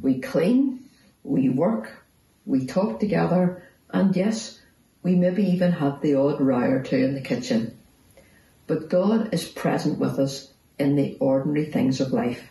we 0.00 0.20
clean, 0.20 0.84
we 1.24 1.48
work, 1.48 1.90
we 2.46 2.66
talk 2.66 3.00
together, 3.00 3.62
and 3.90 4.14
yes, 4.14 4.60
we 5.02 5.16
maybe 5.16 5.44
even 5.44 5.72
have 5.72 6.00
the 6.00 6.14
odd 6.14 6.40
row 6.40 6.70
or 6.70 6.82
two 6.82 6.96
in 6.96 7.14
the 7.14 7.20
kitchen. 7.20 7.76
But 8.68 8.88
God 8.88 9.34
is 9.34 9.48
present 9.48 9.98
with 9.98 10.18
us 10.18 10.52
in 10.78 10.94
the 10.94 11.16
ordinary 11.18 11.64
things 11.64 12.00
of 12.00 12.12
life. 12.12 12.48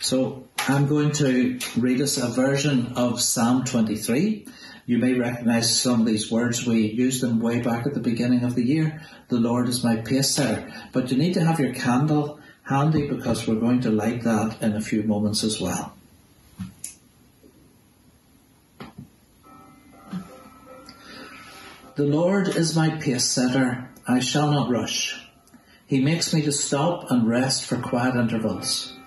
So 0.00 0.44
I'm 0.70 0.86
going 0.86 1.12
to 1.12 1.58
read 1.78 2.02
us 2.02 2.18
a 2.18 2.28
version 2.28 2.92
of 2.94 3.22
Psalm 3.22 3.64
23. 3.64 4.44
You 4.84 4.98
may 4.98 5.14
recognize 5.14 5.80
some 5.80 6.00
of 6.00 6.06
these 6.06 6.30
words. 6.30 6.66
We 6.66 6.90
used 6.90 7.22
them 7.22 7.40
way 7.40 7.62
back 7.62 7.86
at 7.86 7.94
the 7.94 8.00
beginning 8.00 8.44
of 8.44 8.54
the 8.54 8.62
year. 8.62 9.00
The 9.28 9.40
Lord 9.40 9.70
is 9.70 9.82
my 9.82 9.96
pace 9.96 10.34
setter. 10.34 10.70
But 10.92 11.10
you 11.10 11.16
need 11.16 11.32
to 11.34 11.42
have 11.42 11.58
your 11.58 11.72
candle 11.72 12.38
handy 12.64 13.08
because 13.08 13.46
we're 13.46 13.54
going 13.54 13.80
to 13.80 13.90
light 13.90 14.24
that 14.24 14.60
in 14.60 14.74
a 14.74 14.82
few 14.82 15.04
moments 15.04 15.42
as 15.42 15.58
well. 15.58 15.96
The 21.94 22.04
Lord 22.04 22.48
is 22.48 22.76
my 22.76 22.90
pace 22.90 23.24
setter. 23.24 23.88
I 24.06 24.20
shall 24.20 24.50
not 24.50 24.68
rush. 24.68 25.18
He 25.86 26.04
makes 26.04 26.34
me 26.34 26.42
to 26.42 26.52
stop 26.52 27.10
and 27.10 27.26
rest 27.26 27.64
for 27.64 27.78
quiet 27.78 28.16
intervals. 28.16 28.97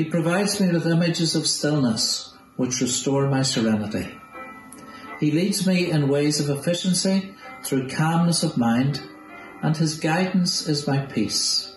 He 0.00 0.08
provides 0.08 0.58
me 0.58 0.72
with 0.72 0.86
images 0.86 1.34
of 1.34 1.46
stillness 1.46 2.32
which 2.56 2.80
restore 2.80 3.28
my 3.28 3.42
serenity. 3.42 4.08
He 5.20 5.30
leads 5.30 5.66
me 5.66 5.90
in 5.90 6.08
ways 6.08 6.40
of 6.40 6.48
efficiency 6.48 7.34
through 7.62 7.90
calmness 7.90 8.42
of 8.42 8.56
mind, 8.56 9.02
and 9.60 9.76
his 9.76 10.00
guidance 10.00 10.66
is 10.66 10.86
my 10.86 11.00
peace. 11.00 11.76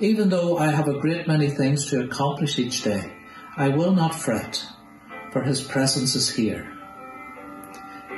Even 0.00 0.30
though 0.30 0.58
I 0.58 0.72
have 0.72 0.88
a 0.88 0.98
great 0.98 1.28
many 1.28 1.48
things 1.48 1.86
to 1.90 2.02
accomplish 2.02 2.58
each 2.58 2.82
day, 2.82 3.12
I 3.56 3.68
will 3.68 3.92
not 3.92 4.12
fret, 4.12 4.66
for 5.30 5.42
his 5.42 5.60
presence 5.60 6.16
is 6.16 6.28
here. 6.28 6.76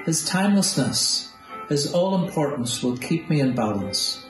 His 0.06 0.24
timelessness, 0.24 1.30
his 1.68 1.92
all 1.92 2.24
importance 2.24 2.82
will 2.82 2.96
keep 2.96 3.28
me 3.28 3.40
in 3.40 3.54
balance. 3.54 4.24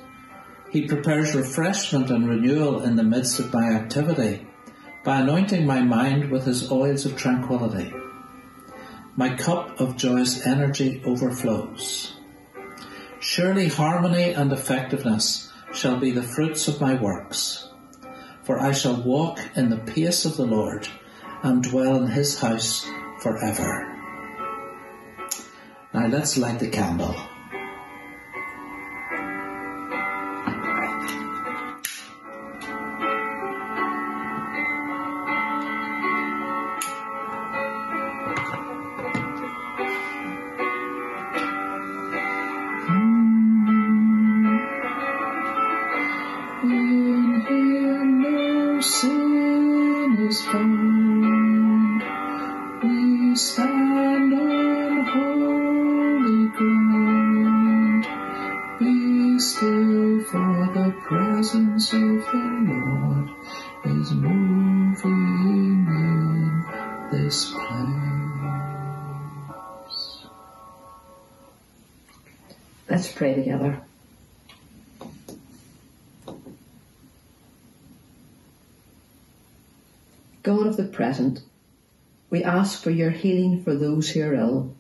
He 0.71 0.87
prepares 0.87 1.35
refreshment 1.35 2.11
and 2.11 2.29
renewal 2.29 2.83
in 2.83 2.97
the 2.97 3.03
midst 3.03 3.39
of 3.41 3.55
my 3.55 3.71
activity 3.73 4.47
by 5.03 5.21
anointing 5.21 5.65
my 5.65 5.81
mind 5.81 6.31
with 6.31 6.45
his 6.45 6.71
oils 6.71 7.07
of 7.07 7.17
tranquility. 7.17 7.93
My 9.17 9.35
cup 9.35 9.81
of 9.81 9.97
joyous 9.97 10.47
energy 10.47 11.03
overflows. 11.07 12.15
Surely 13.21 13.69
harmony 13.69 14.33
and 14.33 14.53
effectiveness 14.53 15.51
shall 15.73 15.99
be 15.99 16.11
the 16.11 16.23
fruits 16.23 16.69
of 16.69 16.81
my 16.81 17.01
works, 17.01 17.69
for 18.45 18.61
I 18.61 18.73
shall 18.73 19.03
walk 19.03 19.41
in 19.57 19.71
the 19.71 19.79
pace 19.79 20.25
of 20.25 20.37
the 20.37 20.47
Lord 20.47 20.87
and 21.43 21.63
dwell 21.63 21.97
in 22.03 22.09
his 22.09 22.39
house 22.39 22.87
forever. 23.21 23.87
Now 25.95 26.07
let's 26.07 26.37
light 26.37 26.59
the 26.59 26.69
candle. 26.69 27.17
God 80.49 80.67
of 80.67 80.79
the 80.79 80.85
present, 80.85 81.43
we 82.31 82.43
ask 82.43 82.83
for 82.83 82.91
your 82.91 83.11
healing 83.11 83.63
for 83.63 83.75
those 83.75 84.09
who 84.09 84.23
are 84.23 84.33
ill, 84.33 84.75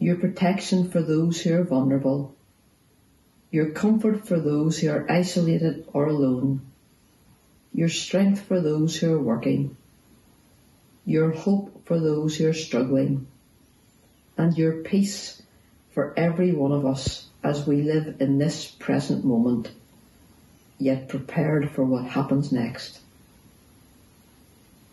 your 0.00 0.16
protection 0.16 0.90
for 0.90 1.00
those 1.00 1.40
who 1.40 1.54
are 1.54 1.62
vulnerable, 1.62 2.34
your 3.52 3.70
comfort 3.70 4.26
for 4.26 4.40
those 4.40 4.76
who 4.76 4.90
are 4.90 5.08
isolated 5.08 5.86
or 5.92 6.06
alone, 6.06 6.62
your 7.72 7.88
strength 7.88 8.40
for 8.40 8.60
those 8.60 8.96
who 8.96 9.14
are 9.14 9.22
working, 9.22 9.76
your 11.04 11.30
hope 11.30 11.86
for 11.86 12.00
those 12.00 12.36
who 12.36 12.48
are 12.48 12.52
struggling, 12.52 13.28
and 14.36 14.58
your 14.58 14.82
peace 14.82 15.40
for 15.92 16.12
every 16.18 16.50
one 16.50 16.72
of 16.72 16.84
us 16.84 17.28
as 17.44 17.68
we 17.68 17.82
live 17.82 18.16
in 18.18 18.38
this 18.38 18.68
present 18.68 19.24
moment, 19.24 19.70
yet 20.76 21.08
prepared 21.08 21.70
for 21.70 21.84
what 21.84 22.04
happens 22.04 22.50
next. 22.50 22.98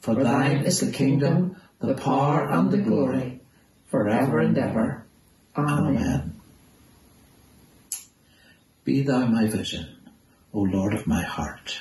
For 0.00 0.14
thine 0.14 0.64
is 0.64 0.80
the 0.80 0.92
kingdom, 0.92 1.56
the 1.80 1.94
power, 1.94 2.48
and 2.50 2.70
the 2.70 2.78
glory, 2.78 3.40
forever 3.86 4.38
and 4.38 4.56
ever. 4.56 5.04
Amen. 5.56 6.40
Be 8.84 9.02
thou 9.02 9.26
my 9.26 9.46
vision, 9.46 9.88
O 10.52 10.60
Lord 10.60 10.94
of 10.94 11.06
my 11.06 11.22
heart. 11.22 11.80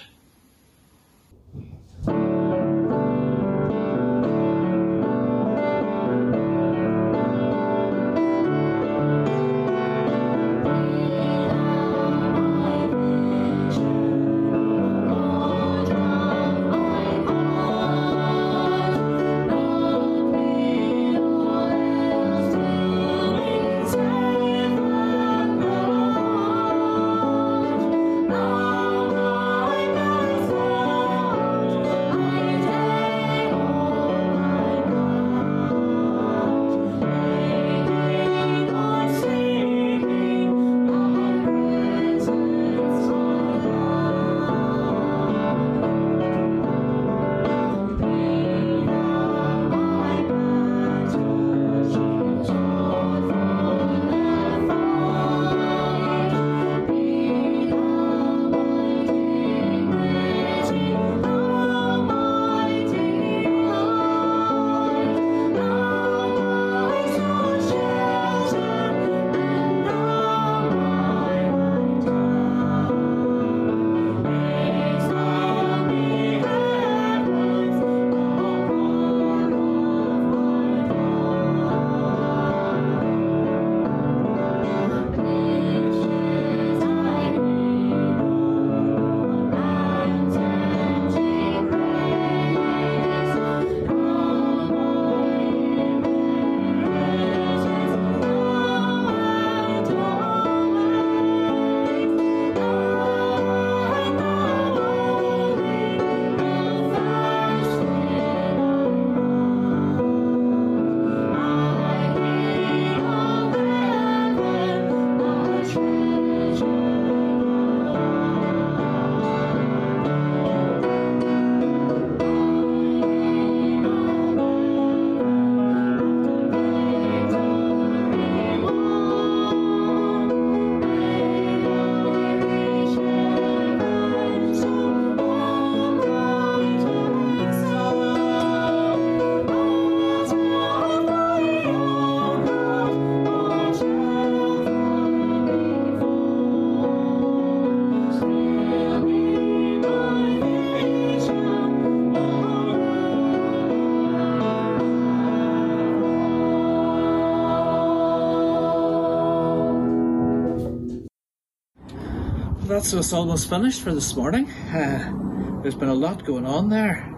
That's 162.75 162.93
us 162.93 163.13
almost 163.13 163.49
finished 163.49 163.81
for 163.81 163.93
this 163.93 164.17
morning. 164.17 164.51
Uh, 164.51 165.61
there's 165.61 165.75
been 165.75 165.87
a 165.87 165.93
lot 165.93 166.25
going 166.25 166.45
on 166.45 166.67
there, 166.67 167.09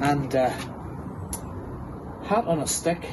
and 0.00 0.34
uh, 0.34 0.50
hat 2.24 2.44
on 2.48 2.58
a 2.58 2.66
stick. 2.66 3.04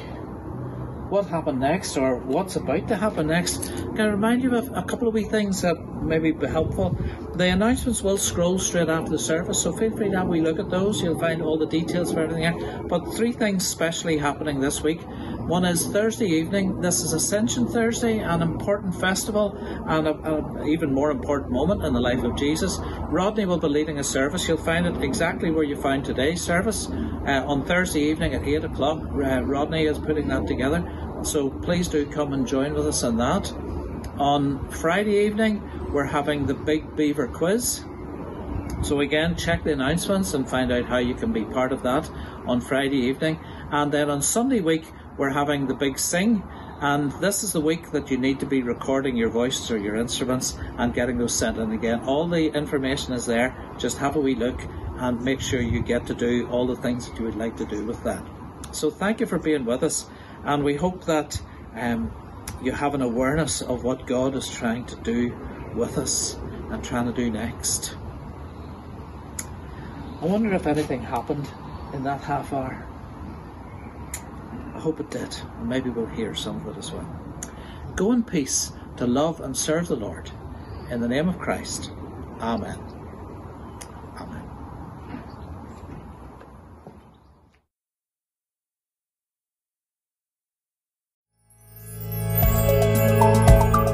What 1.10 1.26
happened 1.26 1.60
next, 1.60 1.96
or 1.96 2.16
what's 2.16 2.56
about 2.56 2.88
to 2.88 2.96
happen 2.96 3.28
next? 3.28 3.68
Can 3.94 4.00
I 4.00 4.06
remind 4.06 4.42
you 4.42 4.52
of 4.56 4.68
a 4.74 4.82
couple 4.82 5.06
of 5.06 5.14
wee 5.14 5.22
things 5.22 5.62
that 5.62 5.76
maybe 6.02 6.32
be 6.32 6.48
helpful? 6.48 6.98
The 7.36 7.50
announcements 7.50 8.02
will 8.02 8.18
scroll 8.18 8.58
straight 8.58 8.88
after 8.88 9.12
the 9.12 9.18
service, 9.20 9.62
so 9.62 9.70
feel 9.70 9.96
free 9.96 10.10
to 10.10 10.16
have 10.16 10.26
a 10.26 10.30
wee 10.30 10.40
look 10.40 10.58
at 10.58 10.70
those. 10.70 11.00
You'll 11.00 11.20
find 11.20 11.40
all 11.40 11.56
the 11.56 11.66
details 11.66 12.12
for 12.12 12.18
everything. 12.18 12.88
But 12.88 13.14
three 13.14 13.30
things 13.30 13.64
specially 13.64 14.18
happening 14.18 14.58
this 14.58 14.82
week. 14.82 15.02
One 15.52 15.66
is 15.66 15.86
Thursday 15.86 16.28
evening. 16.28 16.80
This 16.80 17.02
is 17.02 17.12
Ascension 17.12 17.66
Thursday, 17.66 18.20
an 18.20 18.40
important 18.40 18.94
festival 18.98 19.54
and 19.86 20.08
an 20.08 20.66
even 20.66 20.94
more 20.94 21.10
important 21.10 21.52
moment 21.52 21.84
in 21.84 21.92
the 21.92 22.00
life 22.00 22.22
of 22.24 22.36
Jesus. 22.36 22.78
Rodney 23.10 23.44
will 23.44 23.58
be 23.58 23.68
leading 23.68 23.98
a 23.98 24.02
service. 24.02 24.48
You'll 24.48 24.56
find 24.56 24.86
it 24.86 25.04
exactly 25.04 25.50
where 25.50 25.62
you 25.62 25.76
found 25.76 26.06
today's 26.06 26.40
service 26.40 26.88
uh, 26.88 27.44
on 27.46 27.66
Thursday 27.66 28.00
evening 28.00 28.32
at 28.32 28.48
8 28.48 28.64
o'clock. 28.64 29.02
Uh, 29.02 29.42
Rodney 29.42 29.84
is 29.84 29.98
putting 29.98 30.28
that 30.28 30.46
together. 30.46 31.20
So 31.22 31.50
please 31.50 31.86
do 31.86 32.06
come 32.06 32.32
and 32.32 32.46
join 32.46 32.72
with 32.72 32.86
us 32.86 33.02
in 33.02 33.18
that. 33.18 33.52
On 34.16 34.70
Friday 34.70 35.26
evening, 35.26 35.62
we're 35.92 36.04
having 36.04 36.46
the 36.46 36.54
Big 36.54 36.96
Belvoir 36.96 37.28
Quiz. 37.28 37.84
So 38.82 39.00
again, 39.00 39.36
check 39.36 39.64
the 39.64 39.72
announcements 39.74 40.32
and 40.32 40.48
find 40.48 40.72
out 40.72 40.86
how 40.86 40.96
you 40.96 41.14
can 41.14 41.30
be 41.30 41.44
part 41.44 41.72
of 41.72 41.82
that 41.82 42.10
on 42.46 42.62
Friday 42.62 42.96
evening. 42.96 43.38
And 43.70 43.92
then 43.92 44.08
on 44.10 44.22
Sunday 44.22 44.60
week, 44.60 44.84
we're 45.22 45.30
having 45.30 45.68
the 45.68 45.74
Big 45.74 46.00
Sing. 46.00 46.42
And 46.80 47.12
this 47.20 47.44
is 47.44 47.52
the 47.52 47.60
week 47.60 47.92
that 47.92 48.10
you 48.10 48.18
need 48.18 48.40
to 48.40 48.46
be 48.46 48.60
recording 48.60 49.16
your 49.16 49.28
voices 49.28 49.70
or 49.70 49.78
your 49.78 49.94
instruments 49.94 50.58
and 50.78 50.92
getting 50.92 51.16
those 51.16 51.32
sent 51.32 51.58
in 51.58 51.70
again. 51.70 52.00
All 52.00 52.26
the 52.26 52.52
information 52.52 53.12
is 53.12 53.24
there. 53.24 53.56
Just 53.78 53.98
have 53.98 54.16
a 54.16 54.20
wee 54.20 54.34
look 54.34 54.60
and 54.96 55.24
make 55.24 55.40
sure 55.40 55.60
you 55.60 55.80
get 55.80 56.08
to 56.08 56.14
do 56.14 56.48
all 56.48 56.66
the 56.66 56.74
things 56.74 57.08
that 57.08 57.16
you 57.20 57.24
would 57.24 57.36
like 57.36 57.56
to 57.58 57.64
do 57.64 57.84
with 57.84 58.02
that. 58.02 58.26
So 58.72 58.90
thank 58.90 59.20
you 59.20 59.26
for 59.26 59.38
being 59.38 59.64
with 59.64 59.84
us 59.84 60.06
and 60.42 60.64
we 60.64 60.74
hope 60.74 61.04
that 61.04 61.40
um, 61.76 62.10
you 62.60 62.72
have 62.72 62.94
an 62.94 63.02
awareness 63.02 63.62
of 63.62 63.84
what 63.84 64.08
God 64.08 64.34
is 64.34 64.50
trying 64.50 64.86
to 64.86 64.96
do 64.96 65.32
with 65.76 65.98
us 65.98 66.36
and 66.72 66.82
trying 66.82 67.06
to 67.06 67.12
do 67.12 67.30
next. 67.30 67.94
I 70.20 70.26
wonder 70.26 70.52
if 70.52 70.66
anything 70.66 71.00
happened 71.00 71.48
in 71.92 72.02
that 72.02 72.22
half 72.22 72.52
hour. 72.52 72.88
Hope 74.82 74.98
it 74.98 75.10
did, 75.10 75.36
and 75.60 75.68
maybe 75.68 75.90
we'll 75.90 76.06
hear 76.06 76.34
some 76.34 76.56
of 76.56 76.66
it 76.66 76.76
as 76.76 76.90
well. 76.90 77.06
Go 77.94 78.10
in 78.10 78.24
peace 78.24 78.72
to 78.96 79.06
love 79.06 79.40
and 79.40 79.56
serve 79.56 79.86
the 79.86 79.94
Lord. 79.94 80.32
In 80.90 81.00
the 81.00 81.06
name 81.06 81.28
of 81.28 81.38
Christ. 81.38 81.92
Amen. 82.40 82.76
Amen. 84.18 84.42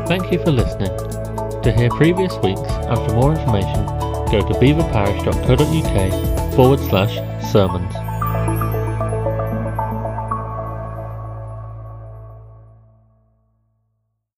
Thank 0.07 0.33
you 0.33 0.43
for 0.43 0.53
listening. 0.53 0.97
To 1.61 1.71
hear 1.71 1.91
previous 1.91 2.35
weeks 2.39 2.63
and 2.63 2.97
for 3.07 3.13
more 3.15 3.35
information, 3.35 3.85
go 4.33 4.41
to 4.41 4.55
belvoirparish.co.uk 4.55 6.55
forward 6.55 6.81
slash 6.81 7.21
sermons. 7.53 8.08